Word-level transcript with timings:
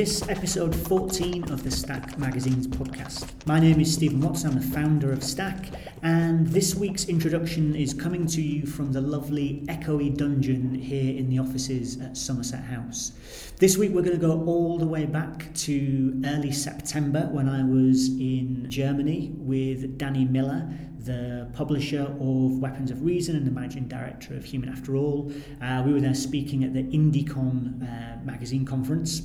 this 0.00 0.26
episode 0.30 0.74
14 0.74 1.52
of 1.52 1.62
the 1.62 1.70
Stack 1.70 2.18
Magazine's 2.18 2.66
podcast. 2.66 3.28
My 3.44 3.60
name 3.60 3.80
is 3.80 3.92
Steve 3.92 4.14
Watson, 4.24 4.52
I'm 4.52 4.58
the 4.58 4.66
founder 4.74 5.12
of 5.12 5.22
Stack, 5.22 5.66
and 6.02 6.46
this 6.46 6.74
week's 6.74 7.04
introduction 7.04 7.76
is 7.76 7.92
coming 7.92 8.26
to 8.28 8.40
you 8.40 8.64
from 8.66 8.92
the 8.92 9.00
lovely 9.02 9.62
echoey 9.68 10.16
dungeon 10.16 10.74
here 10.74 11.14
in 11.18 11.28
the 11.28 11.38
offices 11.38 12.00
at 12.00 12.16
Somerset 12.16 12.64
House. 12.64 13.12
This 13.58 13.76
week 13.76 13.90
we're 13.92 14.00
going 14.00 14.18
to 14.18 14.26
go 14.26 14.42
all 14.46 14.78
the 14.78 14.86
way 14.86 15.04
back 15.04 15.52
to 15.66 16.18
early 16.24 16.50
September 16.50 17.28
when 17.30 17.46
I 17.46 17.62
was 17.62 18.08
in 18.08 18.64
Germany 18.70 19.32
with 19.34 19.98
Danny 19.98 20.24
Miller, 20.24 20.66
the 21.00 21.50
publisher 21.52 22.04
of 22.04 22.58
Weapons 22.58 22.90
of 22.90 23.02
Reason 23.02 23.36
and 23.36 23.46
the 23.46 23.50
managing 23.50 23.86
director 23.86 24.34
of 24.34 24.46
Human 24.46 24.70
After 24.70 24.96
All. 24.96 25.30
Uh, 25.60 25.82
we 25.84 25.92
were 25.92 26.00
there 26.00 26.14
speaking 26.14 26.64
at 26.64 26.72
the 26.72 26.84
IndieCon 26.84 27.82
uh, 27.82 28.24
magazine 28.24 28.64
conference. 28.64 29.20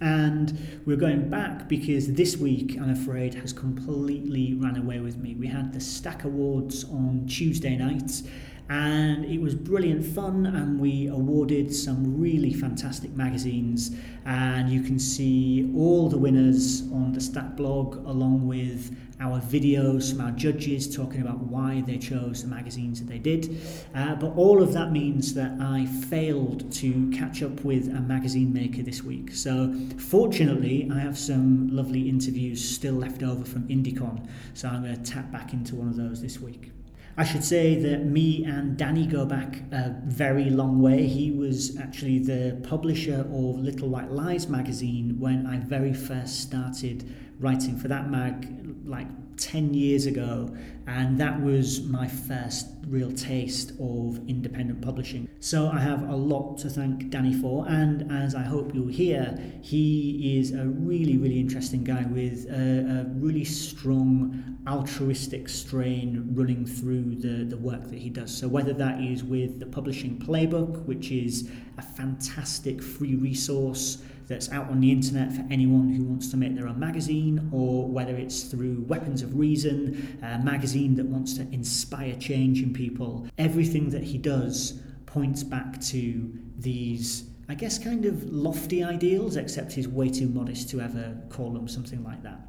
And 0.00 0.82
we're 0.84 0.96
going 0.96 1.30
back 1.30 1.68
because 1.68 2.12
this 2.12 2.36
week, 2.36 2.76
I'm 2.78 2.90
afraid, 2.90 3.34
has 3.34 3.52
completely 3.52 4.54
ran 4.54 4.76
away 4.76 5.00
with 5.00 5.16
me. 5.16 5.34
We 5.34 5.46
had 5.46 5.72
the 5.72 5.80
Stack 5.80 6.24
Awards 6.24 6.84
on 6.84 7.26
Tuesday 7.26 7.76
night, 7.76 8.22
and 8.68 9.24
it 9.24 9.40
was 9.40 9.54
brilliant 9.54 10.04
fun 10.04 10.46
and 10.46 10.80
we 10.80 11.06
awarded 11.06 11.72
some 11.74 12.18
really 12.20 12.52
fantastic 12.52 13.14
magazines 13.14 13.94
and 14.24 14.68
you 14.68 14.82
can 14.82 14.98
see 14.98 15.70
all 15.76 16.08
the 16.08 16.18
winners 16.18 16.82
on 16.92 17.12
the 17.12 17.20
Stack 17.20 17.54
blog 17.56 17.96
along 18.06 18.46
with 18.46 18.96
our 19.20 19.40
videos 19.40 20.10
from 20.10 20.20
our 20.20 20.32
judges 20.32 20.94
talking 20.94 21.22
about 21.22 21.38
why 21.38 21.82
they 21.86 21.96
chose 21.96 22.42
the 22.42 22.48
magazines 22.48 23.00
that 23.00 23.08
they 23.08 23.18
did. 23.18 23.60
Uh, 23.94 24.14
but 24.14 24.28
all 24.36 24.62
of 24.62 24.72
that 24.74 24.92
means 24.92 25.32
that 25.34 25.52
I 25.60 25.86
failed 25.86 26.70
to 26.72 27.10
catch 27.10 27.42
up 27.42 27.64
with 27.64 27.88
a 27.88 28.00
magazine 28.00 28.52
maker 28.52 28.82
this 28.82 29.02
week. 29.02 29.32
So, 29.32 29.74
fortunately, 29.96 30.90
I 30.92 30.98
have 30.98 31.18
some 31.18 31.68
lovely 31.68 32.08
interviews 32.08 32.62
still 32.62 32.94
left 32.94 33.22
over 33.22 33.44
from 33.44 33.66
IndieCon. 33.68 34.28
So, 34.54 34.68
I'm 34.68 34.82
going 34.82 35.02
to 35.02 35.10
tap 35.10 35.30
back 35.32 35.52
into 35.52 35.76
one 35.76 35.88
of 35.88 35.96
those 35.96 36.20
this 36.20 36.38
week. 36.38 36.75
I 37.18 37.24
should 37.24 37.44
say 37.44 37.76
that 37.76 38.04
me 38.04 38.44
and 38.44 38.76
Danny 38.76 39.06
go 39.06 39.24
back 39.24 39.62
a 39.72 39.94
very 40.04 40.50
long 40.50 40.82
way. 40.82 41.06
He 41.06 41.30
was 41.30 41.74
actually 41.78 42.18
the 42.18 42.60
publisher 42.62 43.20
of 43.20 43.58
Little 43.58 43.88
White 43.88 44.10
Lies 44.10 44.48
magazine 44.48 45.18
when 45.18 45.46
I 45.46 45.56
very 45.56 45.94
first 45.94 46.40
started 46.40 47.10
writing 47.38 47.76
for 47.76 47.88
that 47.88 48.10
mag, 48.10 48.48
like 48.84 49.08
10 49.36 49.74
years 49.74 50.06
ago, 50.06 50.54
and 50.86 51.18
that 51.18 51.40
was 51.40 51.82
my 51.82 52.06
first 52.06 52.68
real 52.86 53.12
taste 53.12 53.72
of 53.80 54.20
independent 54.28 54.80
publishing. 54.80 55.28
So 55.40 55.68
I 55.68 55.80
have 55.80 56.08
a 56.08 56.16
lot 56.16 56.58
to 56.58 56.70
thank 56.70 57.10
Danny 57.10 57.34
for, 57.34 57.66
and 57.68 58.10
as 58.10 58.34
I 58.34 58.42
hope 58.42 58.74
you'll 58.74 58.86
hear, 58.86 59.38
he 59.60 60.38
is 60.38 60.52
a 60.52 60.64
really, 60.64 61.18
really 61.18 61.40
interesting 61.40 61.84
guy 61.84 62.04
with 62.04 62.46
a, 62.48 63.02
a 63.02 63.04
really 63.18 63.44
strong 63.44 64.58
altruistic 64.68 65.48
strain 65.48 66.26
running 66.32 66.64
through 66.66 67.16
the, 67.16 67.44
the 67.44 67.56
work 67.56 67.84
that 67.90 67.98
he 67.98 68.10
does. 68.10 68.36
So 68.36 68.48
whether 68.48 68.72
that 68.74 69.00
is 69.00 69.22
with 69.22 69.60
the 69.60 69.66
Publishing 69.66 70.18
Playbook, 70.18 70.84
which 70.86 71.10
is 71.10 71.50
a 71.78 71.82
fantastic 71.82 72.82
free 72.82 73.16
resource 73.16 73.98
that's 74.26 74.50
out 74.50 74.68
on 74.68 74.80
the 74.80 74.90
internet 74.90 75.32
for 75.32 75.44
anyone 75.50 75.92
who 75.92 76.04
wants 76.04 76.30
to 76.30 76.36
make 76.36 76.54
their 76.56 76.68
own 76.68 76.78
magazine, 76.78 77.48
or 77.52 77.86
whether 77.86 78.16
it's 78.16 78.44
through 78.44 78.84
Weapons 78.88 79.22
of 79.22 79.38
Reason, 79.38 80.18
a 80.22 80.38
magazine 80.38 80.96
that 80.96 81.06
wants 81.06 81.34
to 81.34 81.42
inspire 81.52 82.16
change 82.16 82.62
in 82.62 82.72
people. 82.72 83.26
Everything 83.38 83.90
that 83.90 84.02
he 84.02 84.18
does 84.18 84.80
points 85.06 85.42
back 85.42 85.80
to 85.80 86.32
these, 86.58 87.24
I 87.48 87.54
guess, 87.54 87.78
kind 87.78 88.04
of 88.04 88.24
lofty 88.24 88.82
ideals, 88.82 89.36
except 89.36 89.72
he's 89.72 89.88
way 89.88 90.08
too 90.08 90.28
modest 90.28 90.68
to 90.70 90.80
ever 90.80 91.16
call 91.28 91.52
them 91.52 91.68
something 91.68 92.02
like 92.02 92.22
that. 92.22 92.40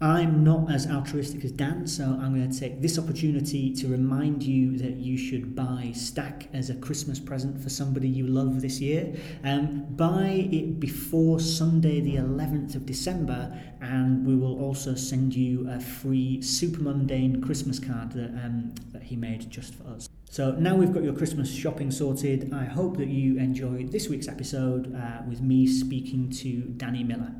I'm 0.00 0.42
not 0.42 0.72
as 0.72 0.88
altruistic 0.88 1.44
as 1.44 1.52
Dan, 1.52 1.86
so 1.86 2.04
I'm 2.04 2.34
going 2.34 2.50
to 2.50 2.60
take 2.60 2.82
this 2.82 2.98
opportunity 2.98 3.72
to 3.74 3.86
remind 3.86 4.42
you 4.42 4.76
that 4.78 4.96
you 4.96 5.16
should 5.16 5.54
buy 5.54 5.92
Stack 5.94 6.48
as 6.52 6.68
a 6.68 6.74
Christmas 6.74 7.20
present 7.20 7.62
for 7.62 7.68
somebody 7.68 8.08
you 8.08 8.26
love 8.26 8.60
this 8.60 8.80
year. 8.80 9.14
Um, 9.44 9.86
buy 9.90 10.48
it 10.50 10.80
before 10.80 11.38
Sunday, 11.38 12.00
the 12.00 12.16
11th 12.16 12.74
of 12.74 12.86
December, 12.86 13.56
and 13.80 14.26
we 14.26 14.34
will 14.34 14.60
also 14.60 14.96
send 14.96 15.32
you 15.34 15.70
a 15.70 15.78
free 15.78 16.42
Supermundane 16.42 17.40
Christmas 17.40 17.78
card 17.78 18.12
that, 18.12 18.30
um, 18.44 18.74
that 18.92 19.04
he 19.04 19.14
made 19.14 19.48
just 19.48 19.76
for 19.76 19.86
us. 19.88 20.08
So 20.28 20.50
now 20.50 20.74
we've 20.74 20.92
got 20.92 21.04
your 21.04 21.14
Christmas 21.14 21.54
shopping 21.54 21.92
sorted. 21.92 22.52
I 22.52 22.64
hope 22.64 22.96
that 22.96 23.08
you 23.08 23.38
enjoyed 23.38 23.92
this 23.92 24.08
week's 24.08 24.26
episode 24.26 24.92
uh, 24.92 25.22
with 25.28 25.40
me 25.40 25.68
speaking 25.68 26.30
to 26.30 26.62
Danny 26.76 27.04
Miller. 27.04 27.32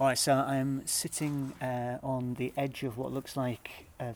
All 0.00 0.06
right, 0.06 0.16
so 0.16 0.32
I'm 0.32 0.86
sitting 0.86 1.54
uh, 1.60 1.98
on 2.04 2.34
the 2.34 2.52
edge 2.56 2.84
of 2.84 2.98
what 2.98 3.12
looks 3.12 3.36
like 3.36 3.88
a 3.98 4.14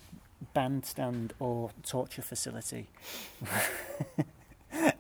bandstand 0.55 1.33
or 1.41 1.71
torture 1.85 2.23
facility. 2.23 2.87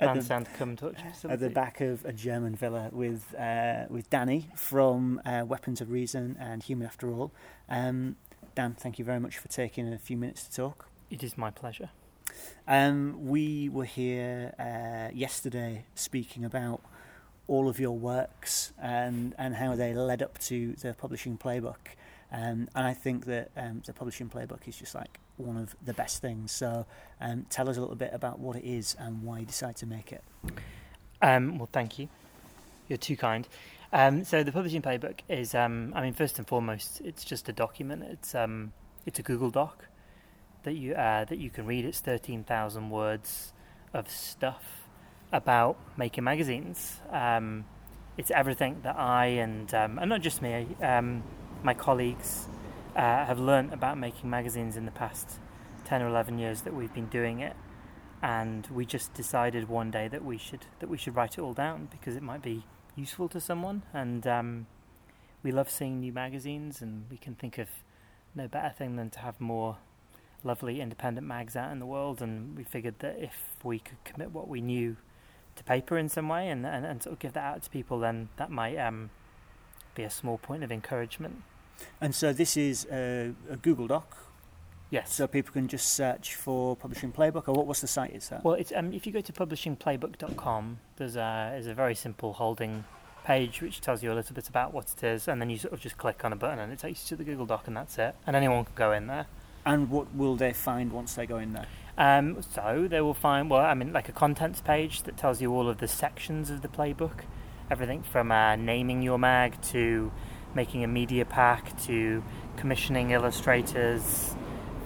bandstand 0.01 0.49
come 0.59 0.75
torture 0.75 1.05
facility. 1.13 1.35
At 1.35 1.39
the 1.39 1.51
back 1.51 1.81
of 1.81 2.05
a 2.05 2.13
German 2.13 2.57
villa 2.57 2.89
with 2.91 3.33
uh, 3.39 3.85
with 3.91 4.11
Danny 4.11 4.49
from 4.57 5.23
uh, 5.25 5.45
Weapons 5.47 5.81
of 5.81 5.89
Reason 5.89 6.37
and 6.41 6.65
Human 6.65 6.89
After 6.89 7.09
All. 7.13 7.31
Um, 7.69 8.17
Dan, 8.57 8.75
thank 8.75 8.99
you 8.99 9.05
very 9.05 9.21
much 9.21 9.39
for 9.39 9.47
taking 9.47 9.93
a 9.93 9.99
few 9.99 10.17
minutes 10.17 10.49
to 10.49 10.53
talk. 10.53 10.89
It 11.11 11.23
is 11.23 11.39
my 11.39 11.53
pleasure. 11.53 11.91
Um, 12.67 13.29
we 13.29 13.69
were 13.69 13.85
here 13.85 14.53
uh, 14.59 15.15
yesterday 15.15 15.85
speaking 15.95 16.45
about 16.45 16.81
all 17.49 17.69
of 17.69 17.81
your 17.81 17.97
works 17.97 18.73
and, 18.81 19.35
and 19.39 19.55
how 19.57 19.75
they 19.75 19.95
led 19.95 20.23
up 20.23 20.39
to 20.39 20.75
the 20.75 20.95
publishing 20.95 21.37
playbook. 21.37 21.97
Um, 22.31 22.69
and 22.75 22.87
I 22.87 22.95
think 22.95 23.27
that 23.27 23.51
um, 23.57 23.83
the 23.85 23.93
publishing 23.93 24.31
playbook 24.31 24.67
is 24.67 24.77
just 24.77 24.95
like 24.95 25.21
one 25.37 25.57
of 25.57 25.77
the 25.85 25.93
best 25.93 26.23
things. 26.23 26.53
So 26.53 26.87
um, 27.21 27.47
tell 27.51 27.69
us 27.69 27.77
a 27.77 27.81
little 27.81 27.97
bit 27.97 28.11
about 28.13 28.39
what 28.39 28.57
it 28.57 28.65
is 28.65 28.97
and 28.99 29.23
why 29.23 29.41
you 29.41 29.47
decided 29.47 29.77
to 29.77 29.87
make 29.87 30.13
it. 30.13 30.23
Um, 31.21 31.59
well, 31.59 31.69
thank 31.73 31.99
you. 31.99 32.09
You're 32.89 32.97
too 32.97 33.17
kind. 33.17 33.47
Um, 33.93 34.25
so 34.25 34.43
the 34.43 34.53
publishing 34.53 34.81
playbook 34.81 35.21
is, 35.29 35.55
um, 35.55 35.93
I 35.95 36.01
mean, 36.01 36.15
first 36.15 36.39
and 36.39 36.49
foremost, 36.49 37.03
it's 37.03 37.25
just 37.25 37.49
a 37.49 37.53
document. 37.53 38.05
It's 38.05 38.35
it's 39.05 39.19
a 39.19 39.23
Google 39.23 39.51
Doc 39.51 39.87
that 40.63 40.75
you 40.75 40.95
uh, 40.95 41.25
that 41.25 41.39
you 41.39 41.51
can 41.51 41.67
read. 41.67 41.85
It's 41.85 42.01
thirteen 42.01 42.45
thousand 42.45 42.91
words 42.91 43.53
of 43.93 44.11
stuff 44.11 44.82
about 45.33 45.77
making 45.97 46.25
magazines. 46.25 47.01
Um, 47.11 47.65
it's 48.17 48.31
everything 48.31 48.81
that 48.83 48.97
I 48.99 49.27
and 49.27 49.73
um, 49.75 49.99
and 49.99 50.09
not 50.09 50.21
just 50.21 50.43
me, 50.43 50.69
um, 50.83 51.23
my 51.63 51.75
colleagues 51.75 52.47
uh, 52.95 53.01
have 53.01 53.39
learned 53.39 53.73
about 53.73 53.99
making 53.99 54.29
magazines 54.29 54.77
in 54.77 54.85
the 54.85 54.91
past 54.91 55.39
ten 55.85 56.03
or 56.03 56.09
eleven 56.09 56.39
years 56.39 56.63
that 56.63 56.75
we've 56.75 56.93
been 56.93 57.07
doing 57.07 57.41
it, 57.41 57.57
and 58.23 58.67
we 58.69 58.85
just 58.85 59.15
decided 59.15 59.69
one 59.69 59.91
day 59.91 60.09
that 60.09 60.25
we 60.25 60.37
should 60.37 60.67
that 60.81 60.91
we 60.91 60.99
should 60.99 61.17
write 61.17 61.39
it 61.39 61.41
all 61.41 61.55
down 61.55 61.89
because 61.91 62.17
it 62.17 62.23
might 62.23 62.43
be 62.43 62.65
useful 62.95 63.29
to 63.31 63.41
someone, 63.41 63.83
and 63.95 64.27
um, 64.27 64.67
we 65.43 65.51
love 65.51 65.71
seeing 65.71 66.01
new 66.01 66.13
magazines, 66.13 66.83
and 66.83 67.07
we 67.11 67.17
can 67.17 67.35
think 67.35 67.57
of 67.57 67.69
no 68.35 68.47
better 68.47 68.75
thing 68.77 68.97
than 68.97 69.09
to 69.09 69.21
have 69.21 69.41
more 69.41 69.79
lovely 70.45 70.81
independent 70.81 71.27
mags 71.27 71.57
out 71.57 71.73
in 71.73 71.79
the 71.79 71.87
world, 71.87 72.21
and 72.21 72.57
we 72.57 72.65
figured 72.65 72.99
that 72.99 73.17
if 73.19 73.55
we 73.65 73.79
could 73.79 74.03
commit 74.05 74.33
what 74.33 74.49
we 74.49 74.61
knew 74.61 74.97
to 75.57 75.65
paper 75.65 75.99
in 75.99 76.09
some 76.09 76.29
way 76.29 76.49
and, 76.49 76.67
and, 76.67 76.85
and 76.85 77.03
sort 77.03 77.15
of 77.15 77.19
give 77.19 77.33
that 77.35 77.45
out 77.45 77.63
to 77.63 77.71
people, 77.71 77.99
then 77.99 78.29
that 78.37 78.51
might 78.51 78.77
um, 78.77 79.11
be 79.95 80.03
a 80.03 80.11
small 80.11 80.39
point 80.39 80.63
of 80.65 80.73
encouragement. 80.73 81.43
And 82.01 82.15
so 82.15 82.33
this 82.33 82.57
is 82.57 82.87
a, 82.91 83.33
a, 83.51 83.57
Google 83.57 83.87
Doc. 83.87 84.17
Yes. 84.91 85.13
So 85.13 85.27
people 85.27 85.53
can 85.53 85.69
just 85.69 85.95
search 85.95 86.35
for 86.35 86.77
Publishing 86.77 87.13
Playbook, 87.13 87.49
or 87.49 87.55
what? 87.55 87.67
What's 87.67 87.81
the 87.81 87.87
site? 87.87 88.15
Is 88.15 88.29
that? 88.29 88.45
Well, 88.45 88.55
it's 88.55 88.73
um, 88.77 88.93
if 88.93 89.07
you 89.07 89.13
go 89.13 89.23
to 89.23 89.33
publishingplaybook.com, 89.33 90.79
there's 90.97 91.17
a 91.17 91.49
there's 91.53 91.67
a 91.67 91.75
very 91.75 91.95
simple 91.95 92.35
holding 92.35 92.85
page 93.25 93.63
which 93.63 93.81
tells 93.81 94.03
you 94.03 94.13
a 94.13 94.15
little 94.15 94.35
bit 94.35 94.49
about 94.49 94.75
what 94.75 94.93
it 94.93 95.03
is, 95.03 95.29
and 95.29 95.41
then 95.41 95.49
you 95.49 95.57
sort 95.57 95.73
of 95.73 95.81
just 95.81 95.97
click 95.97 96.25
on 96.25 96.33
a 96.33 96.37
button 96.37 96.59
and 96.59 96.73
it 96.73 96.79
takes 96.79 97.05
you 97.05 97.17
to 97.17 97.17
the 97.17 97.25
Google 97.25 97.47
Doc, 97.47 97.67
and 97.67 97.77
that's 97.77 97.97
it. 97.97 98.15
And 98.27 98.37
anyone 98.37 98.65
can 98.65 98.75
go 98.75 98.93
in 98.93 99.07
there. 99.07 99.27
And 99.65 99.89
what 99.91 100.15
will 100.15 100.37
they 100.37 100.53
find 100.53 100.93
once 100.93 101.15
they 101.15 101.25
go 101.25 101.39
in 101.39 101.53
there? 101.55 101.67
Um, 101.99 102.41
so 102.43 102.87
they 102.89 103.01
will 103.01 103.15
find, 103.15 103.51
well, 103.51 103.61
I 103.61 103.75
mean, 103.75 103.93
like 103.93 104.09
a 104.09 104.13
contents 104.13 104.61
page 104.61 105.03
that 105.03 105.17
tells 105.17 105.43
you 105.43 105.53
all 105.53 105.69
of 105.69 105.79
the 105.79 105.89
sections 105.89 106.51
of 106.51 106.63
the 106.63 106.69
playbook, 106.69 107.25
everything 107.71 108.03
from 108.03 108.33
uh, 108.33 108.57
naming 108.57 109.03
your 109.03 109.19
mag 109.19 109.61
to 109.63 110.11
making 110.55 110.85
a 110.85 110.89
media 110.89 111.25
pack 111.25 111.79
to 111.85 112.23
commissioning 112.57 113.11
illustrators, 113.11 114.35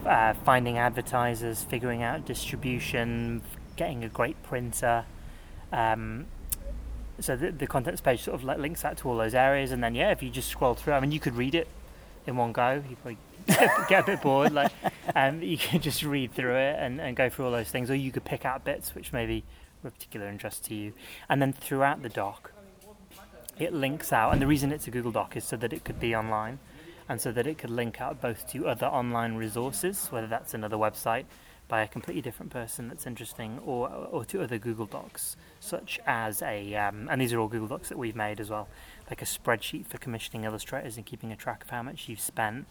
uh, 0.05 0.35
finding 0.45 0.79
advertisers, 0.79 1.63
figuring 1.63 2.03
out 2.03 2.25
distribution, 2.25 3.43
getting 3.77 4.05
a 4.05 4.09
great 4.09 4.41
printer. 4.43 5.05
Um, 5.73 6.27
so 7.19 7.35
the, 7.37 7.51
the 7.51 7.67
contents 7.67 8.01
page 8.01 8.23
sort 8.23 8.41
of 8.41 8.45
links 8.45 8.85
out 8.85 8.99
to 8.99 9.09
all 9.09 9.17
those 9.17 9.35
areas, 9.35 9.73
and 9.73 9.83
then 9.83 9.95
yeah, 9.95 10.11
if 10.11 10.23
you 10.23 10.31
just 10.31 10.49
scroll 10.49 10.75
through, 10.75 10.93
I 10.93 11.01
mean, 11.01 11.13
you 11.13 11.21
could 11.21 11.37
read 11.37 11.55
it 11.55 11.69
in 12.27 12.37
one 12.37 12.53
go. 12.53 12.83
You 12.89 12.97
probably 12.97 13.19
get, 13.89 14.03
a 14.03 14.07
bit 14.07 14.23
bored. 14.23 14.53
Like, 14.53 14.73
um, 15.15 15.43
you 15.43 15.59
can 15.59 15.81
just 15.81 16.03
read 16.03 16.33
through 16.33 16.57
it 16.57 16.77
and, 16.79 17.01
and 17.01 17.17
go 17.17 17.29
through 17.29 17.47
all 17.47 17.53
those 17.53 17.71
things, 17.71 17.91
or 17.91 17.95
you 17.95 18.13
could 18.13 18.25
pick 18.25 18.45
out 18.45 18.65
bits 18.65 18.95
which 18.95 19.13
maybe 19.13 19.45
were 19.83 19.89
of 19.89 19.95
particular 19.95 20.29
interest 20.29 20.65
to 20.65 20.75
you, 20.75 20.93
and 21.29 21.41
then 21.41 21.53
throughout 21.53 22.03
the 22.03 22.09
doc, 22.09 22.53
it 23.59 23.73
links 23.73 24.13
out. 24.13 24.33
And 24.33 24.43
the 24.43 24.47
reason 24.47 24.73
it's 24.73 24.87
a 24.87 24.91
Google 24.91 25.13
Doc 25.13 25.37
is 25.37 25.45
so 25.45 25.57
that 25.57 25.73
it 25.73 25.85
could 25.85 26.01
be 26.01 26.15
online, 26.15 26.59
and 27.09 27.21
so 27.21 27.33
that 27.33 27.47
it 27.47 27.59
could 27.59 27.71
link 27.71 28.01
out 28.01 28.21
both 28.21 28.49
to 28.51 28.67
other 28.67 28.87
online 28.87 29.37
resources, 29.37 30.09
whether 30.09 30.27
that's 30.27 30.55
another 30.55 30.77
website 30.77 31.25
by 31.69 31.83
a 31.83 31.89
completely 31.89 32.23
different 32.23 32.53
person 32.53 32.89
that's 32.89 33.07
interesting, 33.07 33.59
or 33.65 33.89
or 33.89 34.25
to 34.25 34.43
other 34.43 34.59
Google 34.59 34.87
Docs, 34.87 35.37
such 35.61 36.01
as 36.07 36.43
a 36.43 36.75
um, 36.75 37.09
and 37.11 37.21
these 37.21 37.33
are 37.33 37.41
all 37.41 37.49
Google 37.49 37.69
Docs 37.69 37.89
that 37.89 37.99
we've 37.99 38.17
made 38.17 38.41
as 38.41 38.51
well, 38.51 38.69
like 39.09 39.23
a 39.23 39.25
spreadsheet 39.25 39.87
for 39.87 39.99
commissioning 39.99 40.45
illustrators 40.45 40.97
and 40.97 41.07
keeping 41.07 41.33
a 41.33 41.37
track 41.37 41.65
of 41.65 41.71
how 41.71 41.83
much 41.83 42.09
you've 42.09 42.21
spent, 42.21 42.67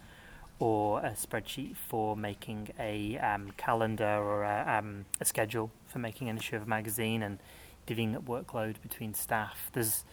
or 0.58 1.00
a 1.00 1.10
spreadsheet 1.10 1.76
for 1.76 2.16
making 2.16 2.68
a 2.78 3.18
um, 3.18 3.52
calendar 3.56 4.04
or 4.04 4.42
a, 4.44 4.78
um, 4.78 5.04
a 5.20 5.24
schedule 5.24 5.70
for 5.86 5.98
making 5.98 6.28
an 6.28 6.36
issue 6.36 6.56
of 6.56 6.62
a 6.62 6.66
magazine 6.66 7.22
and 7.22 7.38
divvying 7.86 8.16
up 8.16 8.24
workload 8.24 8.80
between 8.82 9.14
staff. 9.14 9.70
There's 9.72 10.04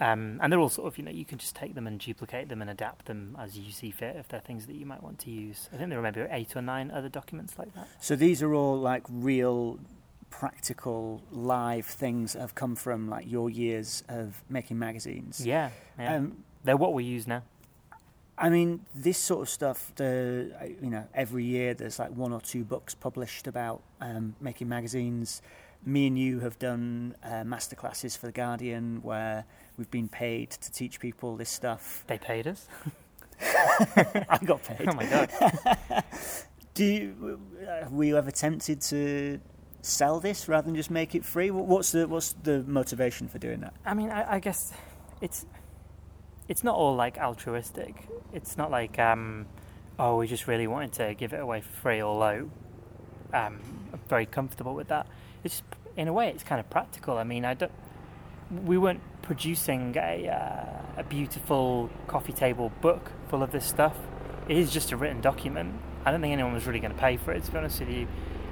um, 0.00 0.40
and 0.42 0.52
they're 0.52 0.58
all 0.58 0.68
sort 0.68 0.88
of, 0.88 0.98
you 0.98 1.04
know, 1.04 1.12
you 1.12 1.24
can 1.24 1.38
just 1.38 1.54
take 1.54 1.76
them 1.76 1.86
and 1.86 2.00
duplicate 2.00 2.48
them 2.48 2.60
and 2.60 2.68
adapt 2.68 3.06
them 3.06 3.36
as 3.38 3.56
you 3.56 3.70
see 3.70 3.92
fit 3.92 4.16
if 4.16 4.26
they're 4.26 4.40
things 4.40 4.66
that 4.66 4.74
you 4.74 4.84
might 4.84 5.02
want 5.02 5.20
to 5.20 5.30
use. 5.30 5.68
I 5.72 5.76
think 5.76 5.90
there 5.90 5.98
are 6.00 6.02
maybe 6.02 6.26
eight 6.30 6.56
or 6.56 6.62
nine 6.62 6.90
other 6.90 7.08
documents 7.08 7.56
like 7.58 7.72
that. 7.74 7.86
So 8.00 8.16
these 8.16 8.42
are 8.42 8.52
all 8.52 8.76
like 8.76 9.04
real, 9.08 9.78
practical, 10.38 11.22
live 11.30 11.86
things 11.86 12.32
that 12.32 12.40
have 12.40 12.54
come 12.54 12.74
from 12.76 13.08
like 13.08 13.30
your 13.30 13.50
years 13.50 14.02
of 14.08 14.42
making 14.48 14.78
magazines. 14.78 15.44
Yeah, 15.44 15.70
yeah. 15.98 16.16
Um, 16.16 16.44
they're 16.64 16.76
what 16.76 16.92
we 16.92 17.04
use 17.04 17.26
now. 17.26 17.42
I 18.36 18.50
mean, 18.50 18.80
this 18.94 19.18
sort 19.18 19.42
of 19.42 19.48
stuff. 19.48 19.92
The 19.96 20.76
you 20.82 20.90
know, 20.90 21.06
every 21.14 21.44
year 21.44 21.74
there's 21.74 21.98
like 21.98 22.10
one 22.10 22.32
or 22.32 22.40
two 22.40 22.64
books 22.64 22.94
published 22.94 23.46
about 23.46 23.82
um, 24.00 24.34
making 24.40 24.68
magazines 24.68 25.42
me 25.86 26.06
and 26.06 26.18
you 26.18 26.40
have 26.40 26.58
done 26.58 27.14
uh, 27.22 27.44
masterclasses 27.44 28.16
for 28.16 28.26
the 28.26 28.32
Guardian 28.32 29.00
where 29.02 29.44
we've 29.76 29.90
been 29.90 30.08
paid 30.08 30.50
to 30.50 30.72
teach 30.72 31.00
people 31.00 31.36
this 31.36 31.50
stuff. 31.50 32.04
They 32.06 32.18
paid 32.18 32.46
us. 32.46 32.66
I 33.40 34.38
got 34.44 34.62
paid. 34.62 34.88
Oh 34.88 34.94
my 34.94 35.06
god! 35.06 35.30
Do 36.74 36.84
you, 36.84 37.40
uh, 37.68 37.88
were 37.90 38.04
you 38.04 38.16
ever 38.16 38.30
tempted 38.30 38.80
to 38.82 39.40
sell 39.84 40.20
this 40.20 40.48
rather 40.48 40.66
than 40.66 40.74
just 40.74 40.90
make 40.90 41.14
it 41.14 41.24
free? 41.24 41.50
What's 41.50 41.92
the 41.92 42.08
what's 42.08 42.32
the 42.42 42.62
motivation 42.64 43.28
for 43.28 43.38
doing 43.38 43.60
that? 43.60 43.74
I 43.84 43.94
mean, 43.94 44.10
I, 44.10 44.34
I 44.34 44.38
guess 44.40 44.72
it's 45.20 45.46
it's 46.48 46.64
not 46.64 46.74
all 46.74 46.94
like 46.94 47.18
altruistic. 47.18 48.08
It's 48.32 48.56
not 48.56 48.70
like 48.70 48.98
um, 48.98 49.46
oh, 49.98 50.16
we 50.16 50.26
just 50.26 50.46
really 50.46 50.66
wanted 50.66 50.92
to 50.94 51.14
give 51.14 51.32
it 51.32 51.40
away 51.40 51.60
for 51.60 51.72
free, 51.72 52.02
although 52.02 52.50
um, 53.32 53.60
I'm 53.92 54.00
very 54.08 54.26
comfortable 54.26 54.74
with 54.74 54.88
that 54.88 55.06
it's 55.44 55.62
in 55.96 56.08
a 56.08 56.12
way 56.12 56.28
it's 56.30 56.42
kind 56.42 56.58
of 56.58 56.68
practical. 56.70 57.18
I 57.18 57.24
mean, 57.24 57.44
I 57.44 57.54
don't. 57.54 57.70
We 58.64 58.78
weren't 58.78 59.00
producing 59.22 59.94
a 59.96 60.28
uh, 60.28 61.00
a 61.00 61.04
beautiful 61.04 61.90
coffee 62.08 62.32
table 62.32 62.72
book 62.80 63.12
full 63.28 63.42
of 63.42 63.52
this 63.52 63.64
stuff. 63.64 63.96
It 64.48 64.56
is 64.56 64.72
just 64.72 64.90
a 64.90 64.96
written 64.96 65.20
document. 65.20 65.74
I 66.04 66.10
don't 66.10 66.20
think 66.20 66.32
anyone 66.32 66.52
was 66.52 66.66
really 66.66 66.80
going 66.80 66.92
to 66.94 67.00
pay 67.00 67.16
for 67.16 67.32
it. 67.32 67.44
To 67.44 67.52
be 67.52 67.58
honest 67.58 67.80
with 67.80 67.90
you, 67.90 68.08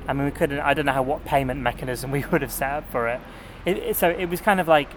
I 0.08 0.12
mean, 0.12 0.25
we 0.25 0.31
couldn't. 0.31 0.60
I 0.60 0.75
don't 0.75 0.87
know 0.87 0.93
how 0.93 1.02
what 1.02 1.25
payment 1.25 1.60
mechanism 1.60 2.10
we 2.10 2.25
would 2.32 2.43
have 2.43 2.52
set 2.52 2.70
up 2.70 2.90
for 2.90 3.08
it. 3.08 3.20
it, 3.64 3.76
it 3.78 3.96
so 3.96 4.08
it 4.08 4.26
was 4.26 4.40
kind 4.40 4.60
of 4.60 4.69
like 4.69 4.88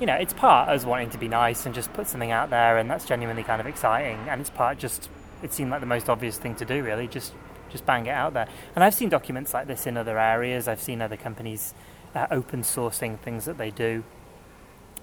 you 0.00 0.06
know, 0.06 0.14
it's 0.14 0.32
part 0.32 0.68
us 0.68 0.84
wanting 0.84 1.10
to 1.10 1.18
be 1.18 1.28
nice 1.28 1.66
and 1.66 1.74
just 1.74 1.92
put 1.92 2.06
something 2.06 2.30
out 2.30 2.50
there, 2.50 2.78
and 2.78 2.90
that's 2.90 3.04
genuinely 3.04 3.42
kind 3.42 3.60
of 3.60 3.66
exciting. 3.66 4.18
And 4.28 4.40
it's 4.40 4.50
part 4.50 4.78
just, 4.78 5.08
it 5.42 5.52
seemed 5.52 5.70
like 5.70 5.80
the 5.80 5.86
most 5.86 6.08
obvious 6.08 6.38
thing 6.38 6.54
to 6.56 6.64
do, 6.64 6.82
really. 6.82 7.08
Just 7.08 7.32
just 7.68 7.84
bang 7.84 8.06
it 8.06 8.10
out 8.10 8.32
there. 8.32 8.48
And 8.74 8.82
I've 8.82 8.94
seen 8.94 9.10
documents 9.10 9.52
like 9.52 9.66
this 9.66 9.86
in 9.86 9.98
other 9.98 10.18
areas. 10.18 10.68
I've 10.68 10.80
seen 10.80 11.02
other 11.02 11.18
companies 11.18 11.74
uh, 12.14 12.26
open 12.30 12.62
sourcing 12.62 13.18
things 13.18 13.44
that 13.44 13.58
they 13.58 13.70
do. 13.70 14.04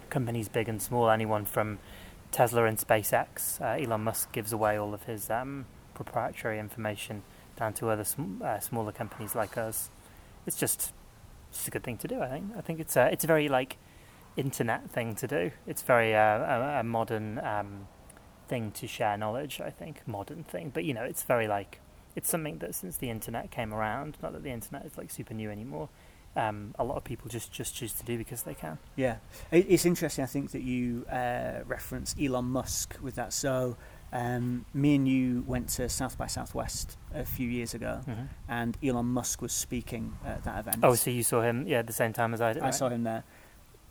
Companies 0.10 0.50
big 0.50 0.68
and 0.68 0.82
small, 0.82 1.12
anyone 1.12 1.46
from 1.46 1.78
Tesla 2.32 2.66
and 2.66 2.80
SpaceX. 2.80 3.62
Uh, 3.62 3.84
Elon 3.84 4.02
Musk 4.02 4.32
gives 4.32 4.52
away 4.52 4.78
all 4.78 4.96
of 4.96 5.04
his 5.04 5.30
um, 5.30 5.66
proprietary 5.94 6.58
information 6.58 7.22
down 7.56 7.74
to 7.74 7.90
other 7.90 8.04
sm- 8.04 8.42
uh, 8.44 8.60
smaller 8.60 8.92
companies 8.92 9.36
like 9.36 9.58
us. 9.58 9.90
It's 10.46 10.58
just, 10.58 10.94
just 11.52 11.68
a 11.68 11.72
good 11.72 11.84
thing 11.84 11.98
to 11.98 12.08
do. 12.08 12.22
I 12.22 12.30
think. 12.30 12.52
I 12.58 12.62
think 12.62 12.80
it's 12.80 12.96
a 12.96 13.12
it's 13.12 13.24
a 13.24 13.28
very 13.28 13.50
like 13.50 13.78
internet 14.38 14.90
thing 14.90 15.16
to 15.16 15.28
do. 15.28 15.52
It's 15.66 15.82
very 15.82 16.16
uh, 16.16 16.20
a, 16.20 16.80
a, 16.80 16.84
modern 16.84 17.40
um, 17.40 17.88
thing 18.48 18.72
to 18.72 18.88
share 18.88 19.18
knowledge. 19.18 19.62
I 19.62 19.70
think 19.70 20.08
modern 20.08 20.44
thing, 20.44 20.72
but 20.74 20.84
you 20.84 20.94
know, 20.94 21.04
it's 21.04 21.24
very 21.24 21.48
like 21.48 21.80
it's 22.16 22.30
something 22.30 22.60
that 22.60 22.76
since 22.76 22.98
the 22.98 23.10
internet 23.10 23.52
came 23.52 23.74
around, 23.74 24.18
not 24.22 24.34
that 24.34 24.44
the 24.44 24.52
internet 24.52 24.86
is 24.86 24.98
like 24.98 25.12
super 25.12 25.34
new 25.34 25.50
anymore, 25.50 25.90
um, 26.36 26.76
a 26.78 26.84
lot 26.84 26.98
of 26.98 27.04
people 27.04 27.30
just, 27.30 27.52
just 27.52 27.76
choose 27.76 27.94
to 27.94 28.04
do 28.04 28.18
because 28.18 28.44
they 28.44 28.54
can. 28.54 28.78
Yeah, 28.96 29.18
it's 29.52 29.86
interesting. 29.86 30.24
I 30.24 30.28
think 30.28 30.52
that 30.52 30.62
you 30.62 31.06
uh, 31.06 31.62
reference 31.66 32.16
Elon 32.22 32.46
Musk 32.46 32.98
with 33.02 33.16
that. 33.16 33.34
So, 33.34 33.78
um, 34.16 34.66
me 34.74 34.96
and 34.96 35.08
you 35.08 35.44
went 35.46 35.70
to 35.70 35.90
South 35.90 36.18
by 36.18 36.28
Southwest 36.28 36.98
a 37.14 37.26
few 37.26 37.50
years 37.50 37.74
ago, 37.74 38.02
mm-hmm. 38.08 38.24
and 38.48 38.78
Elon 38.84 39.08
Musk 39.08 39.42
was 39.42 39.52
speaking 39.52 40.14
at 40.26 40.44
that 40.46 40.60
event. 40.60 40.78
Oh, 40.84 40.96
so 40.96 41.10
you 41.10 41.24
saw 41.24 41.42
him, 41.42 41.68
yeah, 41.68 41.80
at 41.80 41.88
the 41.88 41.94
same 41.94 42.14
time 42.14 42.34
as 42.34 42.42
I 42.42 42.54
did. 42.54 42.62
I 42.62 42.68
right? 42.68 42.74
saw 42.74 42.90
him 42.90 43.04
there 43.04 43.24